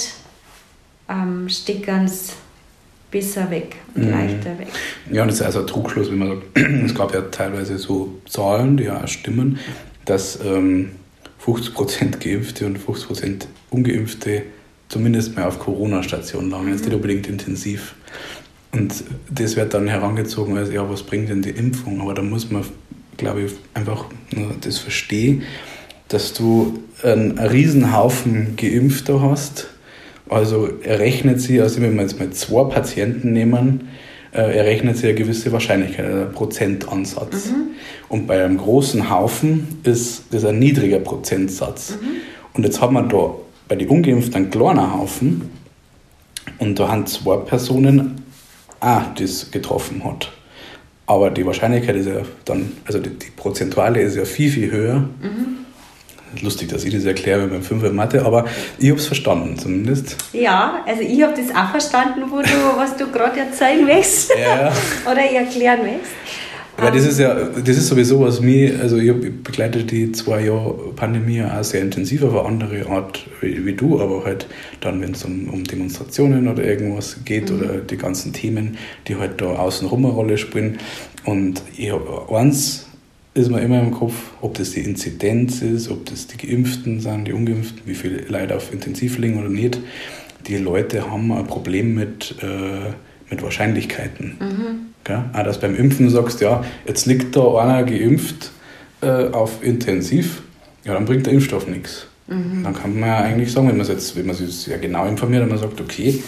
[1.09, 2.35] ähm, steckt ganz
[3.11, 4.11] besser weg und Mhm.
[4.11, 4.69] leichter weg.
[5.11, 6.43] Ja, und das ist also ein Trugschluss, wenn man sagt,
[6.85, 9.59] es gab ja teilweise so Zahlen, die ja auch stimmen,
[10.05, 10.91] dass ähm,
[11.45, 14.43] 50% Geimpfte und 50% Ungeimpfte
[14.89, 17.95] zumindest mal auf Corona-Stationen lagen, jetzt nicht unbedingt intensiv.
[18.73, 18.93] Und
[19.31, 22.01] das wird dann herangezogen als, ja, was bringt denn die Impfung?
[22.01, 22.63] Aber da muss man,
[23.17, 25.43] glaube ich, einfach nur das verstehen,
[26.09, 29.69] dass du einen Riesenhaufen Geimpfter hast.
[30.29, 33.89] Also errechnet sie, also wenn wir jetzt mal zwei Patienten nehmen,
[34.33, 37.51] äh, errechnet sie eine gewisse Wahrscheinlichkeit, einen Prozentansatz.
[38.09, 41.97] Und bei einem großen Haufen ist das ein niedriger Prozentsatz.
[42.55, 43.35] Und jetzt haben wir da
[43.69, 45.51] bei den Ungeimpften einen kleinen Haufen
[46.59, 48.23] und da haben zwei Personen
[48.81, 50.33] auch das getroffen hat.
[51.07, 55.09] Aber die Wahrscheinlichkeit ist ja dann, also die, die Prozentuale ist ja viel, viel höher.
[56.43, 58.47] Lustig, dass ich das erkläre beim Fünfer Mathe, aber
[58.79, 60.17] ich habe es verstanden zumindest.
[60.33, 64.73] Ja, also ich habe das auch verstanden, wo du, was du gerade erzählen willst Ja.
[65.11, 66.11] oder erklären willst.
[66.79, 69.11] Weil das ist ja, das ist sowieso was mir, also ich
[69.43, 73.99] begleite die zwei Jahre Pandemie auch sehr intensiv auf eine andere Art wie, wie du,
[74.01, 74.47] aber halt
[74.81, 78.77] dann, wenn es um, um Demonstrationen oder irgendwas geht oder die ganzen Themen,
[79.09, 80.79] die halt da außenrum eine Rolle spielen.
[81.25, 82.86] Und ich hab, eins
[83.37, 87.27] ist mir immer im Kopf, ob das die Inzidenz ist, ob das die Geimpften sind,
[87.27, 89.79] die Ungeimpften, wie viele Leute auf Intensiv liegen oder nicht.
[90.47, 92.93] Die Leute haben ein Problem mit, äh,
[93.31, 94.39] mit Wahrscheinlichkeiten.
[95.05, 95.25] Gell?
[95.33, 98.53] Auch dass beim Impfen sagst, ja, jetzt liegt da einer geimpft
[99.03, 100.43] äh, auf Intensiv,
[100.85, 102.07] ja, dann bringt der Impfstoff nichts.
[102.65, 105.43] Dann kann man ja eigentlich sagen, wenn man jetzt, wenn man sich sehr genau informiert
[105.43, 106.23] und man sagt, okay,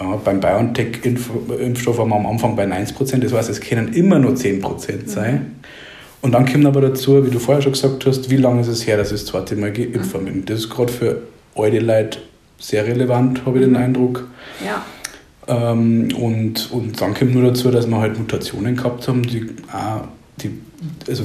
[0.00, 4.32] ja, beim BioNTech-Impfstoff haben wir am Anfang bei 90%, das heißt, es können immer nur
[4.32, 5.56] 10% sein.
[6.22, 8.86] Und dann kommt aber dazu, wie du vorher schon gesagt hast, wie lange ist es
[8.86, 10.44] her, dass ich das zweite Mal geimpft bin.
[10.46, 11.22] Das ist gerade für
[11.56, 12.18] alte Leute
[12.58, 14.28] sehr relevant, habe ich den Eindruck.
[14.64, 14.84] Ja.
[15.48, 20.06] Ähm, und, und dann kommt nur dazu, dass wir halt Mutationen gehabt haben, die, auch
[20.40, 20.52] die,
[21.08, 21.24] also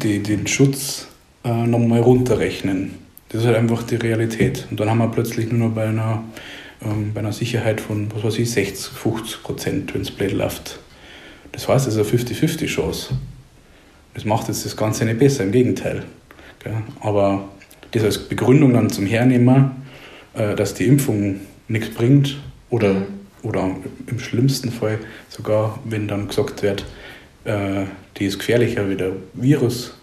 [0.00, 1.08] die den Schutz
[1.44, 2.92] äh, nochmal runterrechnen.
[3.30, 4.68] Das ist halt einfach die Realität.
[4.70, 6.22] Und dann haben wir plötzlich nur noch bei einer,
[6.84, 10.78] ähm, bei einer Sicherheit von, was weiß ich, 60, 50 Prozent, wenn es blöd läuft.
[11.50, 13.14] Das heißt, es ist eine 50-50 Chance.
[14.14, 16.04] Das macht jetzt das Ganze nicht besser, im Gegenteil.
[16.62, 16.74] Gell?
[17.00, 17.48] Aber
[17.92, 19.72] das als Begründung dann zum Hernehmen,
[20.34, 22.38] äh, dass die Impfung nichts bringt
[22.70, 23.06] oder
[23.42, 23.70] oder
[24.06, 26.84] im schlimmsten Fall sogar, wenn dann gesagt wird,
[27.44, 27.84] äh,
[28.16, 29.94] die ist gefährlicher wie der Virus,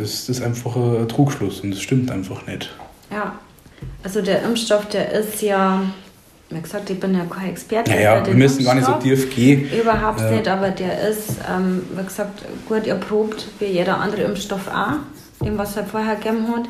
[0.00, 2.72] ist das einfach ein Trugschluss und das stimmt einfach nicht.
[3.10, 3.38] Ja,
[4.02, 5.82] also der Impfstoff, der ist ja,
[6.54, 7.90] wie gesagt, ich bin ja kein Experte.
[7.90, 9.68] Naja, wir müssen gar nicht so tief gehen.
[9.70, 14.68] Überhaupt äh, nicht, aber der ist, ähm, wie gesagt, gut erprobt, wie jeder andere Impfstoff
[14.68, 16.68] auch, dem was er vorher gegeben hat.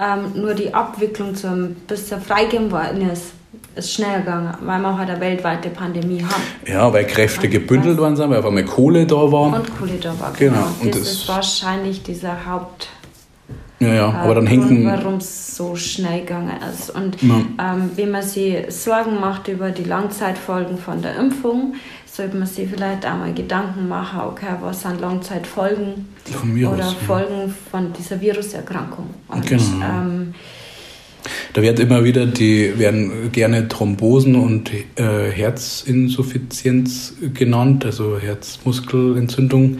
[0.00, 3.32] Ähm, nur die Abwicklung, zum, bis er freigegeben worden ist,
[3.74, 6.42] ist schnell gegangen, weil wir halt eine weltweite Pandemie haben.
[6.66, 9.54] Ja, weil Kräfte gebündelt worden sind, weil auf einmal Kohle da war.
[9.54, 10.52] Und Kohle da war, genau.
[10.52, 10.66] genau.
[10.80, 12.88] Und das, das ist wahrscheinlich dieser Haupt...
[13.80, 14.84] Ja, ja, aber dann hinten...
[14.84, 16.90] Warum es so schnell gegangen ist.
[16.90, 17.42] Und ja.
[17.60, 21.74] ähm, wenn man sich Sorgen macht über die Langzeitfolgen von der Impfung,
[22.06, 26.06] sollte man sich vielleicht auch mal Gedanken machen, okay, was sind Langzeitfolgen
[26.42, 29.10] Virus, oder Folgen von dieser Viruserkrankung.
[29.28, 29.62] Und, genau.
[29.84, 30.34] Ähm,
[31.52, 39.78] da werden immer wieder die werden gerne Thrombosen und äh, Herzinsuffizienz genannt, also Herzmuskelentzündung.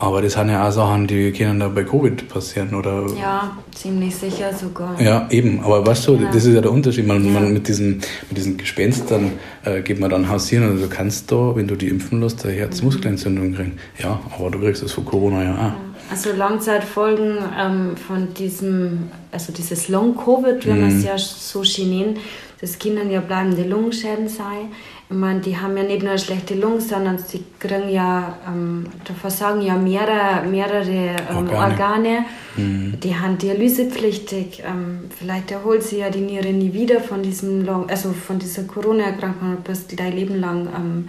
[0.00, 3.04] Aber das sind ja auch Sachen, die können da bei Covid passieren, oder?
[3.20, 4.98] Ja, ziemlich sicher sogar.
[4.98, 5.62] Ja, eben.
[5.62, 6.30] Aber weißt du, ja.
[6.32, 7.06] das ist ja der Unterschied.
[7.06, 7.32] Man, ja.
[7.32, 9.32] man mit, diesen, mit diesen Gespenstern
[9.62, 10.64] äh, geht man dann hausieren.
[10.64, 13.72] Also du kannst da, wenn du die impfen lässt, eine Herzmuskelentzündung kriegen.
[13.98, 15.58] Ja, aber du kriegst das von Corona ja auch.
[15.58, 15.76] Ja.
[16.10, 20.80] Also Langzeitfolgen ähm, von diesem, also dieses Long-Covid, wie mhm.
[20.80, 22.18] man es ja so schön nennt,
[22.62, 24.70] das können ja bleibende Lungenschäden sein.
[25.10, 29.12] Ich meine, die haben ja nicht nur schlechte Lungen, sondern sie kriegen ja, ähm, da
[29.12, 31.58] versagen ja mehrere, mehrere ähm, Organe.
[31.58, 32.24] Organe.
[32.56, 33.00] Mhm.
[33.00, 34.62] Die haben dialysepflichtig.
[34.64, 38.62] Ähm, vielleicht erholt sie ja die Niere nie wieder von diesem, Long, also von dieser
[38.62, 41.08] Corona-Erkrankung, du bist dein Leben lang ähm,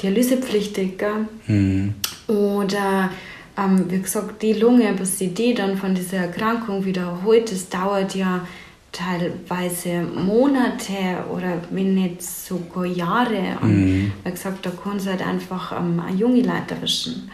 [0.00, 1.02] dialysepflichtig.
[1.46, 1.92] Mhm.
[2.28, 3.10] Oder
[3.58, 7.68] ähm, wie gesagt, die Lunge, bis sie die dann von dieser Erkrankung wieder erholt, das
[7.68, 8.46] dauert ja
[8.96, 13.58] teilweise Monate oder wenn nicht sogar Jahre.
[13.60, 14.12] Und mhm.
[14.24, 17.30] wie gesagt, da kann es halt einfach ähm, eine junge Leute erwischen.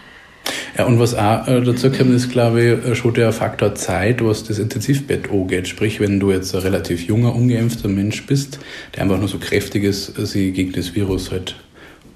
[0.76, 4.24] Ja, und was auch äh, dazu kommt, ist, glaube ich, äh, schon der Faktor Zeit,
[4.24, 5.68] was das Intensivbett angeht.
[5.68, 8.58] Sprich, wenn du jetzt ein relativ junger, ungeimpfter Mensch bist,
[8.94, 11.56] der einfach nur so kräftig ist, sich gegen das Virus halt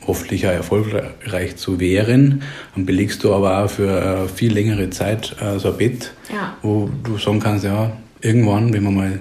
[0.06, 2.42] hoffentlich auch erfolgreich zu wehren,
[2.74, 6.56] dann belegst du aber auch für äh, viel längere Zeit so ein Bett, ja.
[6.62, 9.20] wo du sagen kannst, ja, irgendwann, wenn man mal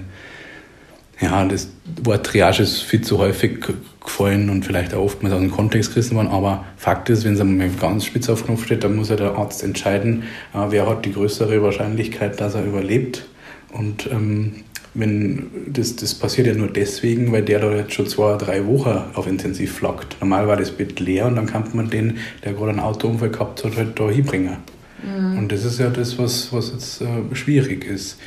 [1.21, 1.69] ja, das
[2.03, 3.65] Wort Triage ist viel zu häufig
[4.03, 7.41] gefallen und vielleicht auch oftmals aus dem Kontext gerissen worden, aber Fakt ist, wenn es
[7.41, 10.23] einmal ganz spitz auf Knopf steht, dann muss ja der Arzt entscheiden,
[10.53, 13.25] äh, wer hat die größere Wahrscheinlichkeit, dass er überlebt.
[13.71, 18.37] Und ähm, wenn das, das passiert ja nur deswegen, weil der da jetzt schon zwei,
[18.37, 20.17] drei Wochen auf Intensiv flackt.
[20.21, 23.63] Normal war das Bett leer und dann kann man den, der gerade einen Autounfall gehabt
[23.63, 24.57] hat, halt da hinbringen.
[25.03, 25.37] Mhm.
[25.37, 28.17] Und das ist ja das, was, was jetzt äh, schwierig ist.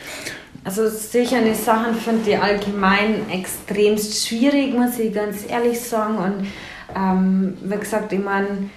[0.65, 6.19] Also sicher eine Sache finde ich allgemein extremst schwierig, muss ich ganz ehrlich sagen.
[6.19, 6.47] Und
[6.95, 8.71] ähm, wie gesagt, ich meine,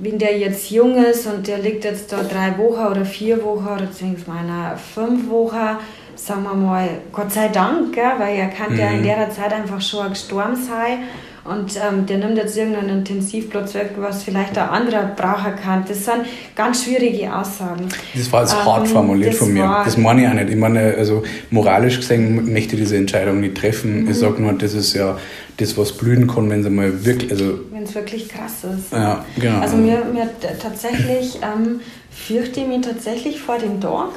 [0.00, 3.66] wenn der jetzt jung ist und der liegt jetzt da drei Wochen oder vier Wochen
[3.66, 5.78] oder beziehungsweise fünf Wochen,
[6.14, 8.78] sagen wir mal, Gott sei Dank, gell, weil er kann mhm.
[8.78, 11.00] ja in der Zeit einfach schon gestorben sein
[11.48, 15.84] und ähm, der nimmt jetzt irgendeinen Intensivplatz weg, was vielleicht ein anderer brauchen kann.
[15.86, 17.88] Das sind ganz schwierige Aussagen.
[18.14, 19.82] Das war jetzt ähm, hart formuliert von mir.
[19.84, 20.50] Das meine ich auch nicht.
[20.50, 24.04] Ich meine, also moralisch gesehen möchte ich diese Entscheidung nicht treffen.
[24.04, 24.10] Mhm.
[24.10, 25.18] Ich sage nur, das ist ja
[25.56, 27.60] das, was blühen kann, wenn es mal wirklich, also...
[27.70, 28.92] Wenn es wirklich krass ist.
[28.92, 29.60] Ja, genau.
[29.60, 30.28] Also mir, mir
[30.60, 31.80] tatsächlich, ähm,
[32.10, 34.10] fürchte ich mich tatsächlich vor dem Tag,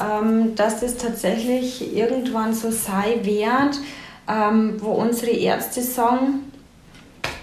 [0.00, 3.78] ähm, dass das tatsächlich irgendwann so sei wird,
[4.28, 6.52] ähm, wo unsere Ärzte sagen,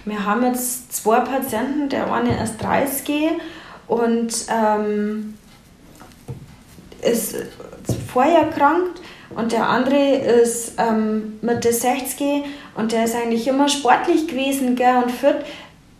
[0.05, 3.31] wir haben jetzt zwei Patienten, der eine ist 30
[3.87, 5.35] und ähm,
[7.01, 7.35] ist
[8.11, 9.01] vorher erkrankt
[9.35, 12.43] und der andere ist ähm, Mitte 60
[12.75, 15.37] und der ist eigentlich immer sportlich gewesen gell, und fit.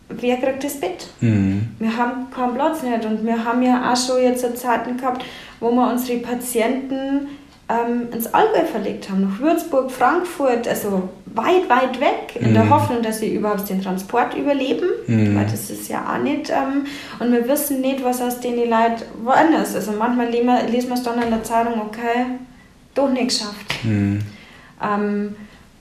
[0.08, 1.06] Wer kriegt das Bett?
[1.20, 1.68] Mhm.
[1.78, 5.24] Wir haben keinen Platz nicht und wir haben ja auch schon jetzt Zeiten gehabt,
[5.58, 7.28] wo wir unsere Patienten
[7.72, 12.54] ähm, ins Allgäu verlegt haben, nach Würzburg, Frankfurt, also weit, weit weg, in mhm.
[12.54, 15.36] der Hoffnung, dass sie überhaupt den Transport überleben, mhm.
[15.36, 16.86] weil das ist ja auch nicht, ähm,
[17.18, 20.48] und wir wissen nicht, was aus denen Leuten woanders Also manchmal lesen
[20.88, 22.26] wir, es dann in der Zeitung, okay,
[22.94, 23.84] doch nicht geschafft.
[23.84, 24.20] Mhm.
[24.82, 25.36] Ähm,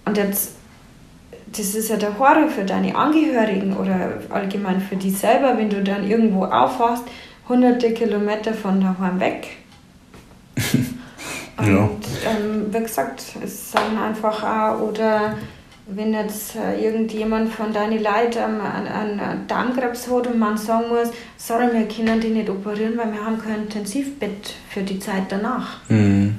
[0.06, 0.56] und jetzt,
[1.51, 5.84] das ist ja der Horror für deine Angehörigen oder allgemein für dich selber, wenn du
[5.84, 7.04] dann irgendwo aufwachst,
[7.49, 9.47] hunderte Kilometer von daheim weg.
[11.67, 12.32] Und ja.
[12.32, 15.36] ähm, wie gesagt, es sind einfach auch, oder
[15.88, 20.86] wenn jetzt äh, irgendjemand von deinen Leuten ähm, einen, einen Darmkrebs hat und man sagen
[20.89, 25.24] muss, sorry, wir können die nicht operieren, weil wir haben kein Intensivbett für die Zeit
[25.30, 25.80] danach.
[25.89, 26.38] Mhm.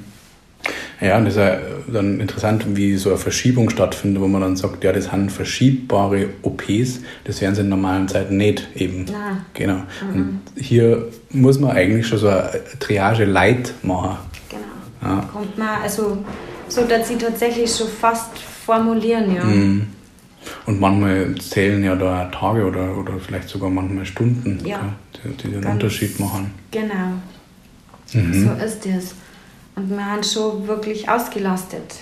[1.01, 1.57] Ja, und das ist ja
[1.91, 6.29] dann interessant, wie so eine Verschiebung stattfindet, wo man dann sagt, ja, das sind verschiebbare
[6.43, 9.05] OPs, das wären sie in normalen Zeiten nicht eben.
[9.05, 9.45] Nein.
[9.53, 9.81] Genau.
[10.13, 14.17] Und hier muss man eigentlich schon so eine Triage Light machen.
[15.03, 15.29] Ja.
[15.31, 16.17] Kommt man, also
[16.69, 19.43] so, dass sie tatsächlich schon fast formulieren, ja.
[19.43, 19.87] Mhm.
[20.65, 24.79] Und manchmal zählen ja da Tage oder, oder vielleicht sogar manchmal Stunden, Ja.
[25.21, 26.51] gell, die, die den Ganz- Unterschied machen.
[26.71, 26.93] Genau.
[28.13, 28.45] Mhm.
[28.45, 29.15] So ist es.
[29.75, 31.95] Und wir haben schon wirklich ausgelastet.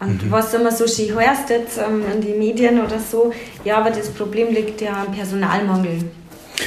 [0.00, 0.30] Und Mhm.
[0.30, 3.32] was immer so schön heißt jetzt ähm, in den Medien oder so,
[3.64, 6.04] ja, aber das Problem liegt ja am Personalmangel.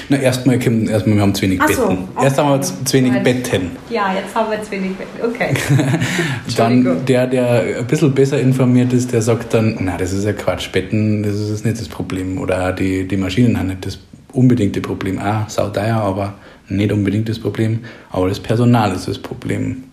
[0.10, 2.08] Na, erstmal erstmal, wir haben zu wenig Ach so, Betten.
[2.21, 2.73] Erst haben wir okay.
[2.86, 3.23] zu wenig Gut.
[3.23, 3.71] Betten.
[3.89, 5.25] Ja, jetzt haben wir zu wenig Betten.
[5.25, 5.53] Okay.
[6.58, 10.34] Dann der, der ein bisschen besser informiert ist, der sagt dann, na, das ist ja
[10.34, 12.38] Quatsch, Betten, das ist nicht das Problem.
[12.39, 13.99] Oder die, die Maschinen haben nicht das
[14.34, 15.19] unbedingte Problem.
[15.19, 16.36] Ah, sauteuer, aber
[16.69, 17.79] nicht unbedingt das Problem.
[18.12, 19.84] Aber das Personal ist das Problem.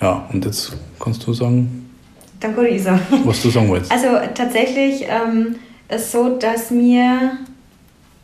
[0.00, 1.86] Ja, und jetzt kannst du sagen,
[2.68, 3.00] ich sagen.
[3.24, 3.90] was du sagen wolltest.
[3.90, 5.56] Also tatsächlich ähm,
[5.88, 7.32] ist so, dass wir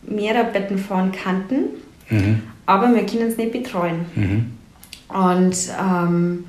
[0.03, 1.65] mehrere Betten fahren kannten,
[2.11, 4.05] Mhm, aber wir können es nicht betreuen.
[4.15, 4.53] mhm,
[5.09, 6.45] Und ähm,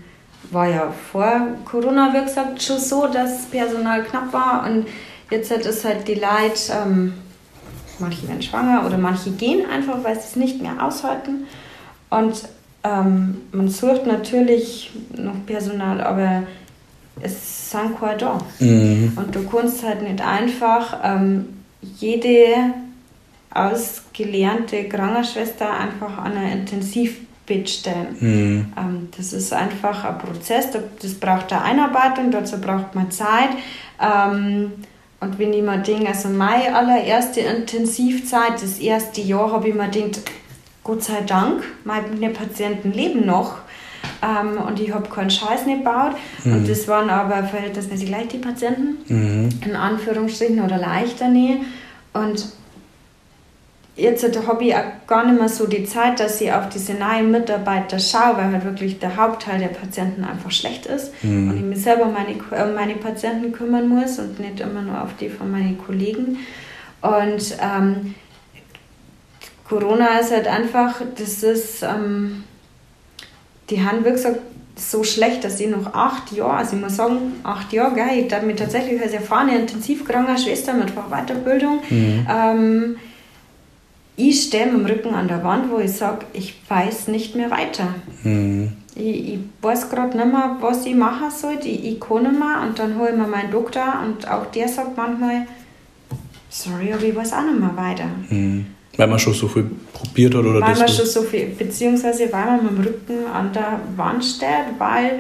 [0.51, 4.65] war ja vor Corona, wie gesagt, schon so, dass Personal knapp war.
[4.69, 4.87] Und
[5.31, 7.13] jetzt hat es halt die Leute, ähm,
[7.99, 11.45] manche werden schwanger oder manche gehen einfach, weil sie es nicht mehr aushalten.
[12.09, 12.43] Und
[12.83, 16.43] ähm, man sucht natürlich noch Personal, aber
[17.21, 18.39] es sind keine da.
[18.59, 21.45] mhm, Und du kannst halt nicht einfach ähm,
[21.81, 22.55] jede
[23.53, 28.15] ausgelernte Krankenschwester einfach an ein Intensivbett stellen.
[28.19, 33.11] mhm, Ähm, das ist einfach ein Prozess, da- das braucht eine Einarbeitung, dazu braucht man
[33.11, 33.49] Zeit.
[34.01, 34.71] Ähm,
[35.19, 39.87] und wenn ich mir denke, also meine allererste Intensivzeit, das erste Jahr, habe ich mir
[39.87, 40.21] gedacht,
[40.83, 43.59] Gott sei Dank, meine Patienten leben noch.
[44.21, 46.15] Ähm, und ich habe keinen Scheiß nicht gebaut.
[46.43, 51.57] Und das waren aber verhältnismäßig leichte Patienten mhm, in Anführungsstrichen oder leichter Nähe.
[52.13, 52.45] Und
[53.95, 57.29] jetzt habe ich auch gar nicht mehr so die Zeit, dass ich auf diese neuen
[57.31, 61.49] Mitarbeiter schaue, weil halt wirklich der Hauptteil der Patienten einfach schlecht ist Mhm.
[61.51, 65.01] und ich mich selber um meine, um meine Patienten kümmern muss und nicht immer nur
[65.01, 66.39] auf die von meinen Kollegen.
[67.01, 68.15] Und ähm,
[69.67, 72.43] Corona ist halt einfach, das ist, ähm,
[73.69, 74.39] die haben gesagt
[74.75, 78.27] so schlecht, dass ich noch acht Jahre, also ich muss sagen, acht Jahre, gell, ich
[78.27, 82.95] darf mich tatsächlich als erfahrene Intensivkrankenschwester mit Weiterbildung, ähm,
[84.15, 87.49] ich stehe mit dem Rücken an der Wand, wo ich sage, ich weiß nicht mehr
[87.51, 87.87] weiter.
[88.23, 91.57] mhm, Ich, ich weiß gerade nicht mehr, was ich machen soll.
[91.63, 92.61] Ich, ich kann nicht mehr.
[92.65, 95.47] Und dann hole ich mir meinen Doktor und auch der sagt manchmal,
[96.49, 98.05] sorry, aber ich weiß auch nicht mehr weiter.
[98.29, 98.65] mhm.
[98.95, 102.45] Weil man schon so viel probiert hat oder weil man schon so viel, beziehungsweise weil
[102.45, 105.19] man mit dem Rücken an der Wand steht, weil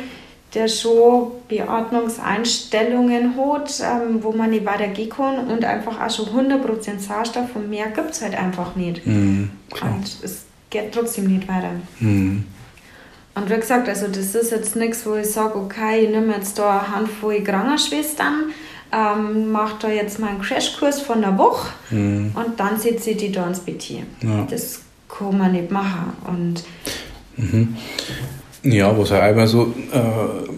[0.53, 6.99] der schon Beatmungseinstellungen hat, ähm, wo man nicht weitergehen kann und einfach auch schon 100%
[6.99, 9.05] Sauerstoff und mehr gibt es halt einfach nicht.
[9.05, 9.49] Mhm.
[9.81, 11.71] Und es geht trotzdem nicht weiter.
[11.99, 12.45] Mhm,
[13.35, 16.59] Und wie gesagt, also das ist jetzt nichts, wo ich sage, okay, ich nehme jetzt
[16.59, 18.51] da eine Handvoll Krankenschwestern,
[18.91, 22.31] ähm, mache da jetzt mal einen Crashkurs von einer Woche mhm.
[22.35, 24.03] und dann setze ich die da ins hier.
[24.21, 24.45] Ja.
[24.47, 26.13] Das kann man nicht machen.
[26.27, 26.63] Und
[28.63, 30.49] Ja, was ja einmal so äh,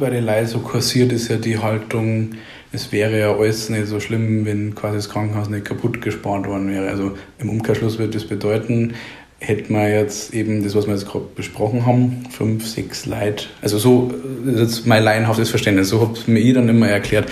[0.00, 2.32] bei den Leuten so kursiert, ist ja die Haltung,
[2.72, 6.68] es wäre ja alles nicht so schlimm, wenn quasi das Krankenhaus nicht kaputt gespart worden
[6.68, 6.88] wäre.
[6.88, 8.94] Also im Umkehrschluss würde das bedeuten,
[9.38, 13.78] hätte man jetzt eben das, was wir jetzt gerade besprochen haben, fünf, sechs Leute, also
[13.78, 14.12] so,
[14.44, 17.30] das ist mein laienhaftes Verständnis, so habe es mir dann immer erklärt.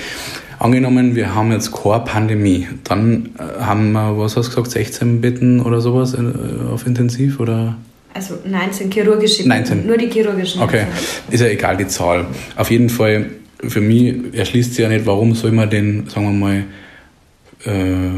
[0.61, 5.21] Angenommen, wir haben jetzt keine Pandemie, dann äh, haben wir, was hast du gesagt, 16
[5.21, 7.77] Betten oder sowas äh, auf Intensiv oder?
[8.15, 9.87] Also 19 chirurgische 19.
[9.87, 10.63] Nur die chirurgischen.
[10.63, 10.87] Okay,
[11.31, 12.27] ist ja egal die Zahl.
[12.57, 13.27] Auf jeden Fall,
[13.67, 16.65] für mich erschließt sich ja nicht, warum soll man den, sagen wir mal,
[17.65, 18.11] äh,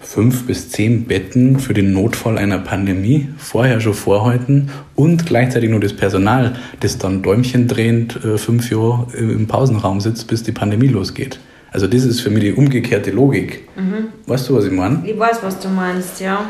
[0.00, 5.80] fünf bis zehn Betten für den Notfall einer Pandemie vorher schon vorhalten und gleichzeitig nur
[5.80, 11.38] das Personal, das dann däumchendrehend äh, fünf Jahre im Pausenraum sitzt, bis die Pandemie losgeht.
[11.70, 13.68] Also das ist für mich die umgekehrte Logik.
[14.26, 15.02] Weißt du, was ich meine?
[15.04, 16.48] Ich weiß, was du meinst, ja.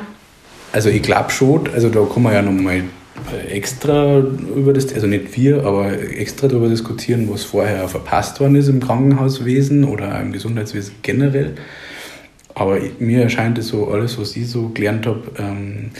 [0.73, 2.85] Also ich glaube schon, also da kann man ja nochmal
[3.49, 8.69] extra über das, also nicht wir, aber extra darüber diskutieren, was vorher verpasst worden ist
[8.69, 11.55] im Krankenhauswesen oder im Gesundheitswesen generell.
[12.55, 15.91] Aber mir erscheint es so, alles, was ich so gelernt habe, ähm,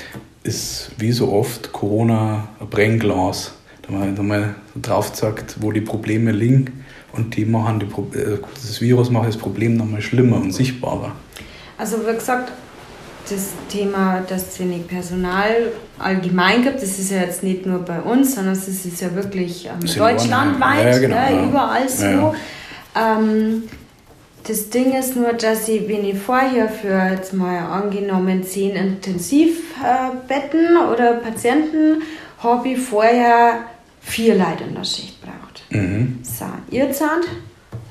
[0.43, 3.55] ist wie so oft Corona ein Brennglas.
[3.83, 8.39] Da man da mal drauf sagt, wo die Probleme liegen und die machen die, äh,
[8.55, 11.13] das Virus macht das Problem nochmal schlimmer und sichtbarer.
[11.79, 12.53] Also wie gesagt,
[13.31, 16.77] das Thema, dass es wenig Personal allgemein gibt.
[16.77, 20.95] Das ist ja jetzt nicht nur bei uns, sondern es ist ja wirklich ähm, deutschlandweit,
[20.95, 21.45] ja, genau, ne, ja.
[21.45, 22.05] überall so.
[22.05, 22.35] Ja,
[22.97, 23.65] ähm,
[24.47, 30.77] das Ding ist nur, dass ich, wenn ich vorher für jetzt mal angenommen zehn Intensivbetten
[30.91, 32.03] oder Patienten,
[32.39, 33.65] habe ich vorher
[34.01, 35.65] vier Leute in der Schicht braucht.
[35.71, 36.21] Mhm.
[36.23, 37.03] So, jetzt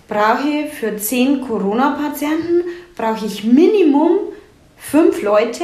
[0.08, 2.64] brauche ich für zehn Corona-Patienten
[2.96, 4.27] brauche ich Minimum
[4.92, 5.64] fünf Leute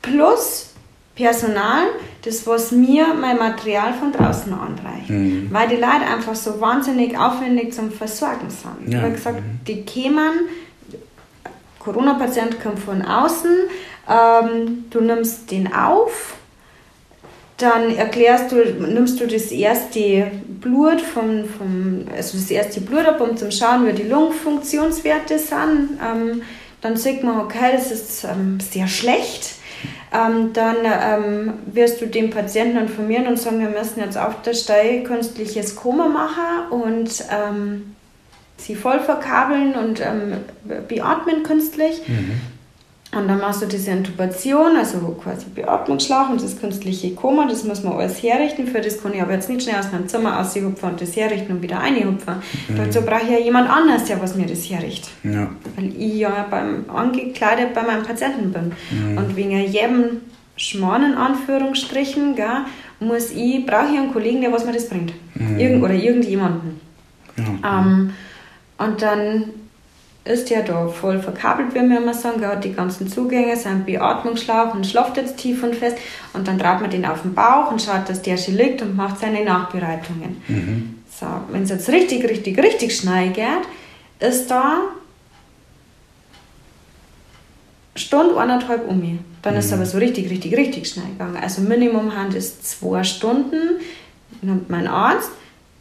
[0.00, 0.68] plus
[1.14, 1.84] Personal,
[2.24, 5.10] das was mir mein Material von draußen anreicht.
[5.10, 5.48] Mhm.
[5.50, 8.90] Weil die Leute einfach so wahnsinnig aufwendig zum Versorgen sind.
[8.90, 8.98] Ja.
[8.98, 9.60] Ich habe gesagt, mhm.
[9.66, 10.32] die kämen,
[11.80, 13.50] Corona-Patient kommt von außen,
[14.08, 16.36] ähm, du nimmst den auf,
[17.58, 23.20] dann erklärst du, nimmst du das erste Blut vom, vom also das erste Blut ab,
[23.20, 25.98] um zu schauen, wie die Lungenfunktionswerte sind.
[26.02, 26.42] Ähm,
[26.82, 29.54] dann sieht man, okay, das ist ähm, sehr schlecht.
[30.12, 34.54] Ähm, dann ähm, wirst du den Patienten informieren und sagen, wir müssen jetzt auf der
[34.54, 37.94] Stelle künstliches Koma machen und ähm,
[38.58, 40.36] sie voll verkabeln und ähm,
[40.86, 42.06] beatmen künstlich.
[42.06, 42.40] Mhm.
[43.14, 47.82] Und dann machst du diese Intubation, also quasi Beatmungsschlauch und das künstliche Koma, das muss
[47.82, 48.66] man alles herrichten.
[48.66, 51.52] Für das kann ich aber jetzt nicht schnell aus meinem Zimmer aushupfen und das herrichten
[51.52, 52.36] und wieder reinhupfen.
[52.68, 52.76] Mhm.
[52.76, 55.10] Dazu brauche ich ja jemand anders, der was mir das herrichtet.
[55.24, 55.50] Ja.
[55.76, 58.72] Weil ich ja beim, angekleidet bei meinem Patienten bin.
[58.90, 59.18] Mhm.
[59.18, 60.22] Und wegen jedem
[60.56, 62.64] Schmarrn in Anführungsstrichen, gell,
[62.98, 65.12] muss ich, brauche ich einen Kollegen, der was mir das bringt.
[65.34, 65.58] Mhm.
[65.58, 66.80] Irgend, oder irgendjemanden.
[67.36, 67.80] Ja.
[67.80, 68.14] Ähm,
[68.78, 69.44] und dann
[70.24, 72.42] ist ja da voll verkabelt, wie wir immer sagen.
[72.42, 75.96] Er hat die ganzen Zugänge, seinen Beatmungsschlauch und schlaft jetzt tief und fest.
[76.32, 78.96] Und dann traut man den auf den Bauch und schaut, dass der schon liegt und
[78.96, 80.42] macht seine Nachbereitungen.
[80.46, 80.98] Mhm.
[81.10, 83.46] So, wenn es jetzt richtig, richtig, richtig schnell geht,
[84.20, 84.82] ist da
[87.96, 89.18] Stunde, eineinhalb um.
[89.42, 89.58] Dann mhm.
[89.58, 91.36] ist es aber so richtig, richtig, richtig schnell gegangen.
[91.36, 93.80] Also Minimum Hand ist zwei Stunden.
[94.40, 95.30] Nimmt mein Arzt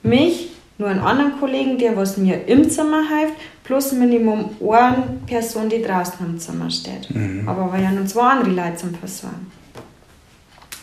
[0.04, 5.70] mich, nur einen anderen Kollegen, der was mir im Zimmer hilft, plus Minimum eine Person,
[5.70, 7.14] die draußen im Zimmer steht.
[7.14, 7.48] Mhm.
[7.48, 9.52] Aber wir ja noch zwei andere Leute zum Versorgen.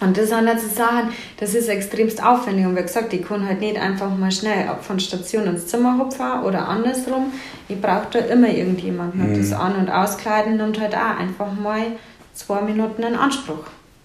[0.01, 1.09] Und das sind halt so Sachen,
[1.39, 2.66] das ist extremst aufwendig.
[2.66, 6.45] Und wie gesagt, ich kann halt nicht einfach mal schnell von Station ins Zimmer hupfen
[6.45, 7.32] oder andersrum.
[7.68, 9.32] Ich brauche da immer irgendjemanden.
[9.32, 9.36] Mhm.
[9.36, 11.82] das An- und Auskleiden nimmt halt auch einfach mal
[12.32, 13.64] zwei Minuten in Anspruch.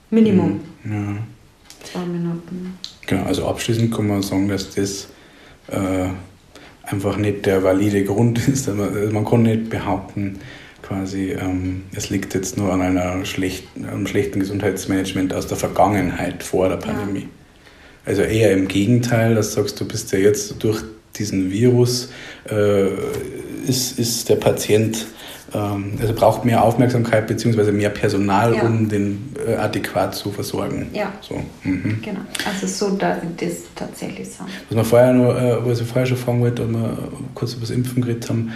[0.09, 0.61] Minimum.
[0.83, 0.91] Mhm.
[0.91, 1.15] Ja.
[1.91, 2.77] Zwei Minuten.
[3.05, 5.07] Genau, also abschließend kann man sagen, dass das
[5.67, 6.09] äh,
[6.83, 8.69] einfach nicht der valide Grund ist.
[8.69, 10.39] Also man kann nicht behaupten,
[10.81, 16.43] quasi, ähm, es liegt jetzt nur an einer schlechten, einem schlechten Gesundheitsmanagement aus der Vergangenheit
[16.43, 17.21] vor der Pandemie.
[17.21, 17.27] Ja.
[18.05, 20.83] Also eher im Gegenteil, dass du sagst, du bist ja jetzt durch
[21.15, 22.09] diesen Virus,
[22.49, 22.87] äh,
[23.65, 25.05] ist, ist der Patient
[25.57, 27.71] also braucht mehr Aufmerksamkeit bzw.
[27.71, 28.63] mehr Personal, ja.
[28.63, 30.87] um den äh, adäquat zu versorgen.
[30.93, 31.13] Ja.
[31.21, 31.41] So.
[31.63, 31.99] Mhm.
[32.01, 32.21] Genau.
[32.45, 34.43] Also so dass das tatsächlich so.
[34.69, 36.97] Was wir vorher noch, äh, was ich vorher schon fragen wollte, als wir
[37.35, 38.53] kurz über das Impfen geredet haben,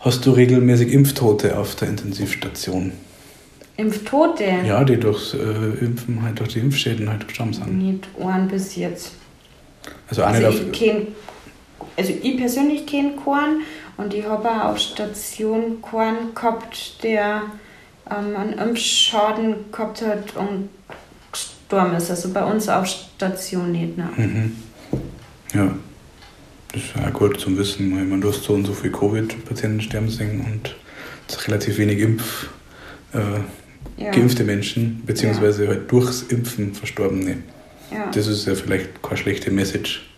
[0.00, 2.92] hast du regelmäßig Impftote auf der Intensivstation?
[3.76, 4.44] Impftote?
[4.66, 5.38] Ja, die durchs äh,
[5.84, 7.78] Impfen halt durch die Impfschäden halt gestorben sind.
[7.78, 9.12] Nicht einen bis jetzt.
[10.08, 11.06] Also, also ich, kenn,
[11.96, 13.62] also ich persönlich kenne keinen
[14.00, 17.42] und ich habe auch auf Station keinen gehabt, der
[18.10, 20.70] ähm, einen Impfschaden gehabt hat und
[21.30, 22.10] gestorben ist.
[22.10, 23.98] Also bei uns auf Station nicht.
[23.98, 24.08] Ne?
[24.16, 24.56] Mhm.
[25.52, 25.74] Ja,
[26.72, 27.86] das ist ja gut zum Wissen.
[27.86, 30.76] Ich meine, du hast so und so viele Covid-Patienten sterben sehen und
[31.46, 32.48] relativ wenig Impf,
[33.12, 34.10] äh, ja.
[34.12, 35.70] geimpfte Menschen, beziehungsweise ja.
[35.70, 37.38] halt durchs Impfen Verstorbene.
[37.92, 38.10] Ja.
[38.12, 40.09] Das ist ja vielleicht keine schlechte Message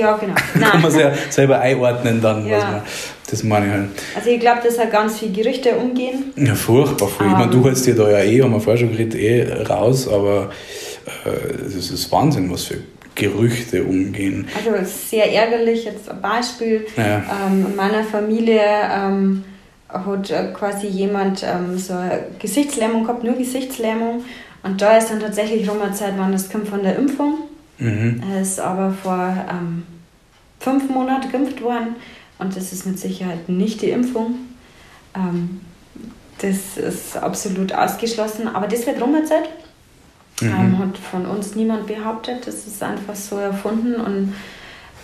[0.00, 0.34] ja, genau.
[0.70, 2.46] kann man es ja selber einordnen dann.
[2.46, 2.56] Ja.
[2.56, 2.82] Was man,
[3.30, 3.88] das meine ich halt.
[4.16, 6.32] Also ich glaube, dass halt ganz viele Gerüchte umgehen.
[6.36, 7.26] Ja, furchtbar viel.
[7.26, 7.64] Um, ich meine, du ähm.
[7.64, 10.50] holst dir da ja eh, haben wir vorher schon geredet, eh raus, aber
[11.24, 12.78] äh, es ist Wahnsinn, was für
[13.14, 14.48] Gerüchte umgehen.
[14.56, 16.86] Also sehr ärgerlich, jetzt ein Beispiel.
[16.96, 17.22] Ja.
[17.46, 18.60] Ähm, in meiner Familie
[18.92, 19.44] ähm,
[19.88, 24.24] hat äh, quasi jemand ähm, so eine Gesichtslähmung gehabt, nur Gesichtslähmung.
[24.62, 27.34] Und da ist dann tatsächlich rum eine Zeit, wann das kommt von der Impfung.
[27.78, 28.22] Mhm.
[28.30, 29.84] Er ist aber vor ähm,
[30.60, 31.96] fünf Monaten geimpft worden
[32.38, 34.36] und das ist mit Sicherheit nicht die Impfung.
[35.14, 35.60] Ähm,
[36.38, 39.48] das ist absolut ausgeschlossen, aber das wird rumerzeit.
[40.40, 40.48] Mhm.
[40.48, 44.34] Ähm, hat von uns niemand behauptet, das ist einfach so erfunden und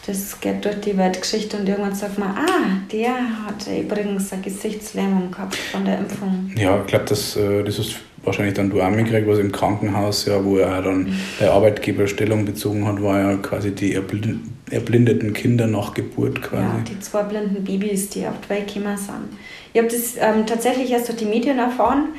[0.07, 3.15] das geht durch die Weltgeschichte und irgendwann sagt man, ah, der
[3.47, 6.51] hat übrigens eine Gesichtslähmung gehabt von der Impfung.
[6.57, 10.27] Ja, ich glaube, das, äh, das ist wahrscheinlich dann du auch mitgekriegt, was im Krankenhaus,
[10.27, 11.21] ja, wo er dann mhm.
[11.41, 16.63] der Arbeitgeber Stellung bezogen hat, war ja quasi die erblindeten Kinder nach Geburt quasi.
[16.63, 19.39] Ja, die zwei blinden Babys, die auf die Welt gekommen sind.
[19.73, 22.11] Ich habe das ähm, tatsächlich erst durch die Medien erfahren.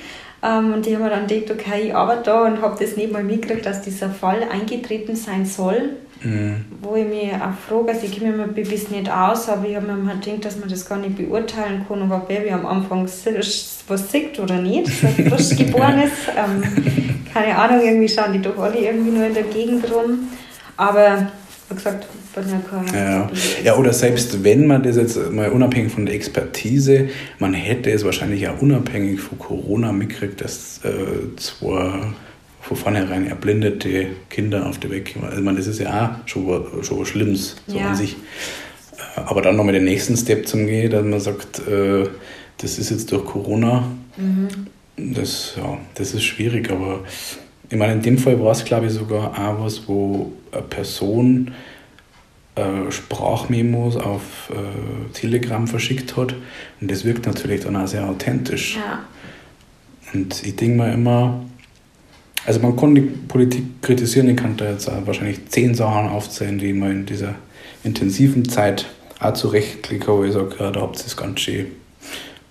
[0.44, 3.12] Ähm, und ich habe mir dann gedacht, okay, ich arbeite da und habe das nicht
[3.12, 5.92] mal mitgekriegt, dass dieser Fall eingetreten sein soll.
[6.24, 6.66] Mhm.
[6.82, 9.76] Wo ich mich auch frage, also ich kenne mich mit Babys nicht aus, aber ich
[9.76, 12.66] habe mir mal gedacht, dass man das gar nicht beurteilen kann, ob ein Baby am
[12.66, 14.88] Anfang was sieht oder nicht.
[14.88, 16.64] So frisch geborenes, ähm,
[17.34, 20.28] keine Ahnung, irgendwie schauen die doch alle irgendwie nur in der Gegend rum.
[20.78, 21.32] Aber
[21.70, 22.06] wie gesagt,
[22.94, 23.30] ja ja.
[23.64, 27.10] ja, oder selbst wenn man das jetzt mal unabhängig von der Expertise,
[27.40, 32.14] man hätte es wahrscheinlich auch unabhängig von Corona mitgekriegt, dass äh, zwei
[32.76, 35.16] von vornherein erblindete Kinder auf der Weg.
[35.22, 37.90] Also, man, das ist ja auch schon, schon was Schlimmes so ja.
[37.90, 38.16] an sich.
[39.16, 42.08] Äh, aber dann nochmal den nächsten Step zum Gehen, dass man sagt, äh,
[42.58, 43.92] das ist jetzt durch Corona.
[44.16, 44.48] Mhm.
[45.14, 47.02] Das, ja, das ist schwierig, aber
[47.70, 51.52] ich meine, in dem Fall war es, glaube ich, sogar auch was, wo eine Person
[52.56, 56.36] äh, Sprachmemos auf äh, Telegram verschickt hat.
[56.80, 58.78] Und das wirkt natürlich dann auch sehr authentisch.
[58.78, 59.00] Ja.
[60.14, 61.46] Und ich denke mir immer,
[62.46, 66.74] also man kann die Politik kritisieren, ich kann da jetzt wahrscheinlich zehn Sachen aufzählen, die
[66.74, 67.36] man in dieser
[67.84, 68.86] intensiven Zeit
[69.20, 71.68] auch zurechtklicken, wo ich sage, ja, da habt ihr es ganz schön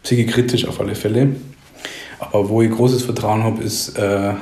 [0.02, 1.36] psychikritisch auf alle Fälle.
[2.18, 4.34] Aber wo ich großes Vertrauen habe, ist äh,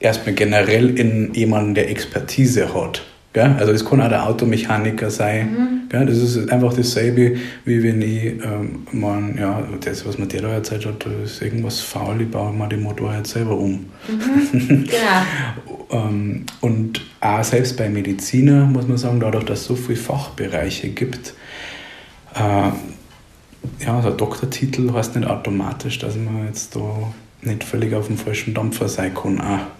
[0.00, 3.02] erstmal generell in jemanden, der Expertise hat.
[3.34, 3.56] Gell?
[3.58, 5.50] Also es kann auch der Automechaniker sein.
[5.52, 5.88] Mhm.
[5.88, 6.06] Gell?
[6.06, 10.48] Das ist einfach dasselbe, wie wenn ich ähm, man, ja, das, was man dir da
[10.48, 13.86] erzählt hat, da ist irgendwas faul, ich baue mal den Motor jetzt selber um.
[14.08, 14.84] Mhm.
[14.88, 15.86] Genau.
[15.90, 20.88] ähm, und auch selbst bei Mediziner muss man sagen, dadurch, dass es so viele Fachbereiche
[20.88, 21.34] gibt,
[22.34, 22.70] äh,
[23.84, 27.12] ja, also Doktortitel heißt nicht automatisch, dass man jetzt da
[27.42, 29.40] nicht völlig auf dem falschen Dampfer sein kann.
[29.40, 29.77] Auch.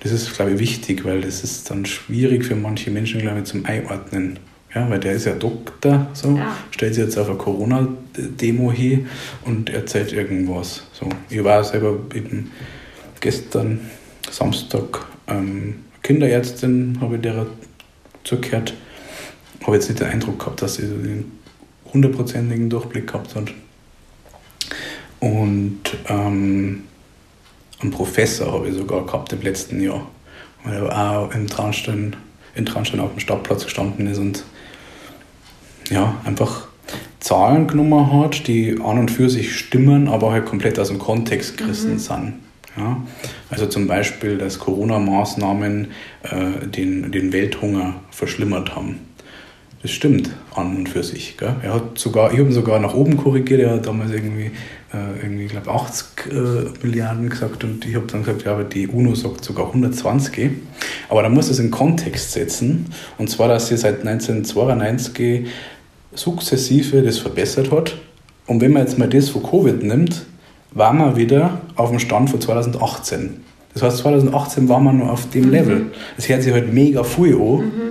[0.00, 3.44] Das ist, glaube ich, wichtig, weil das ist dann schwierig für manche Menschen, glaube ich,
[3.44, 4.38] zum Einordnen.
[4.74, 6.56] Ja, weil der ist ja Doktor, so, ja.
[6.72, 9.06] stellt sich jetzt auf eine Corona-Demo hin
[9.44, 10.82] und erzählt irgendwas.
[10.92, 11.08] So.
[11.30, 12.50] Ich war selber eben
[13.20, 13.80] gestern
[14.30, 17.46] Samstag ähm, Kinderärztin, habe ich der
[18.24, 18.74] zugehört.
[19.62, 21.32] Habe jetzt nicht den Eindruck gehabt, dass sie den
[21.92, 23.52] hundertprozentigen Durchblick gehabt hat.
[25.20, 26.82] Und ähm,
[27.80, 30.06] einen Professor habe ich sogar gehabt im letzten Jahr,
[30.64, 32.16] weil er auch im Traunstein,
[32.54, 34.44] in Traunstein auf dem Stadtplatz gestanden ist und
[35.90, 36.68] ja, einfach
[37.20, 41.56] Zahlen genommen hat, die an und für sich stimmen, aber halt komplett aus dem Kontext
[41.56, 41.98] gerissen mhm.
[41.98, 42.34] sind.
[42.76, 43.02] Ja?
[43.50, 45.88] Also zum Beispiel, dass Corona-Maßnahmen
[46.22, 49.00] äh, den, den Welthunger verschlimmert haben.
[49.84, 51.36] Das stimmt an und für sich.
[51.36, 51.56] Gell?
[51.62, 54.50] Er hat sogar, ich habe ihn sogar nach oben korrigiert, er hat damals irgendwie
[54.94, 58.88] äh, irgendwie, glaube 80 äh, Milliarden gesagt und ich habe dann gesagt, ja, aber die
[58.88, 60.52] UNO sagt sogar 120.
[61.10, 62.86] Aber da muss es in Kontext setzen
[63.18, 65.48] und zwar, dass sie seit 1992
[66.14, 67.94] sukzessive das verbessert hat.
[68.46, 70.24] Und wenn man jetzt mal das von Covid nimmt,
[70.70, 73.42] waren wir wieder auf dem Stand von 2018.
[73.74, 75.50] Das heißt, 2018 waren wir nur auf dem mhm.
[75.50, 75.86] Level.
[76.16, 77.40] Es hört sich halt mega viel an.
[77.40, 77.84] Mhm.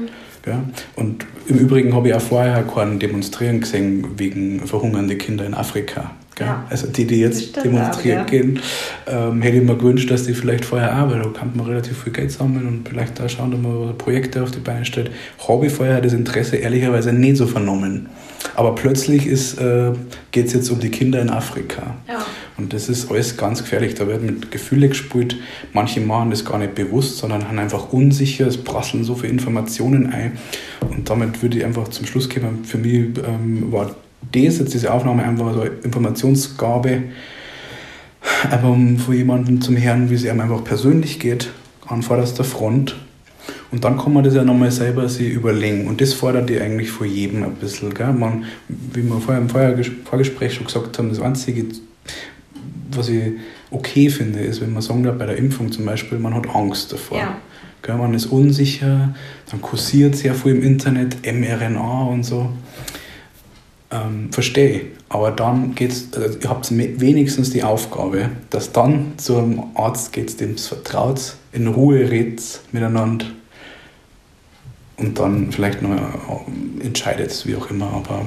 [0.95, 6.11] Und im Übrigen habe ich auch vorher keinen demonstrieren gesehen wegen verhungernde Kinder in Afrika.
[6.39, 6.65] Ja.
[6.69, 8.39] Also die, die jetzt demonstrieren auch, ja.
[8.41, 8.59] gehen,
[9.07, 12.03] ähm, hätte ich mir gewünscht, dass die vielleicht vorher auch, weil da kann man relativ
[12.03, 15.11] viel Geld sammeln und vielleicht da schauen, dass man Projekte auf die Beine stellt.
[15.47, 18.07] Habe ich vorher das Interesse ehrlicherweise nicht so vernommen.
[18.55, 19.91] Aber plötzlich äh,
[20.31, 21.95] geht es jetzt um die Kinder in Afrika.
[22.07, 22.25] Ja.
[22.57, 23.95] Und das ist alles ganz gefährlich.
[23.95, 25.37] Da wird mit Gefühle gespielt.
[25.71, 28.47] Manche machen das gar nicht bewusst, sondern haben einfach unsicher.
[28.47, 30.33] Es prasseln so viele Informationen ein.
[30.89, 32.65] Und damit würde ich einfach zum Schluss kommen.
[32.65, 33.95] Für mich ähm, war
[34.31, 37.03] das jetzt, diese Aufnahme einfach so eine Informationsgabe,
[38.49, 41.51] einfach um von jemandem zum Hören, wie es ihm einfach persönlich geht,
[41.87, 42.95] an vorderster Front.
[43.71, 45.87] Und dann kann man das ja nochmal selber sich überlegen.
[45.87, 47.93] Und das fordert die eigentlich vor jedem ein bisschen.
[47.93, 48.13] Gell?
[48.13, 51.65] Man, wie wir vorher im Vorgespräch schon gesagt haben, das Einzige,
[52.91, 53.33] was ich
[53.71, 56.93] okay finde, ist, wenn man sagen darf, bei der Impfung zum Beispiel, man hat Angst
[56.93, 57.17] davor.
[57.17, 57.37] Ja.
[57.83, 57.95] Gell?
[57.95, 59.13] Man ist unsicher,
[59.51, 62.49] dann kursiert sehr viel im Internet, mRNA und so
[63.93, 64.81] ähm, verstehe.
[65.09, 70.53] Aber dann geht's, also ihr habt wenigstens die Aufgabe, dass dann zum Arzt geht, dem
[70.53, 73.27] es vertraut, in Ruhe redet miteinander
[74.97, 77.91] und dann vielleicht noch äh, entscheidet, wie auch immer.
[77.93, 78.25] Aber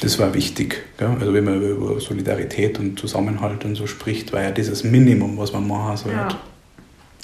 [0.00, 0.84] das war wichtig.
[0.98, 1.16] Gell?
[1.18, 5.52] Also wenn man über Solidarität und Zusammenhalt und so spricht, war ja dieses Minimum, was
[5.52, 6.18] man machen sollte.
[6.18, 6.40] Ja.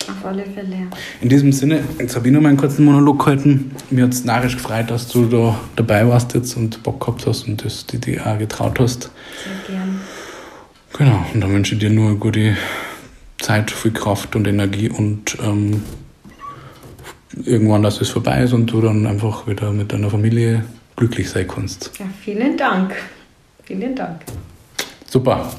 [0.08, 0.88] Auf alle Fälle.
[1.20, 3.70] In diesem Sinne, jetzt habe ich noch mal einen kurzen Monolog gehalten.
[3.90, 7.46] Mir hat es narrisch gefreut, dass du da dabei warst jetzt und Bock gehabt hast
[7.46, 9.10] und das die dir auch getraut hast.
[9.44, 10.00] Sehr gern.
[10.98, 12.56] Genau, und dann wünsche ich dir nur eine gute
[13.40, 15.82] Zeit, viel Kraft und Energie und ähm,
[17.44, 20.64] irgendwann, dass es vorbei ist und du dann einfach wieder mit deiner Familie
[20.96, 21.90] glücklich sein kannst.
[21.98, 22.94] Ja, vielen Dank.
[23.64, 24.20] Vielen Dank.
[25.08, 25.50] Super.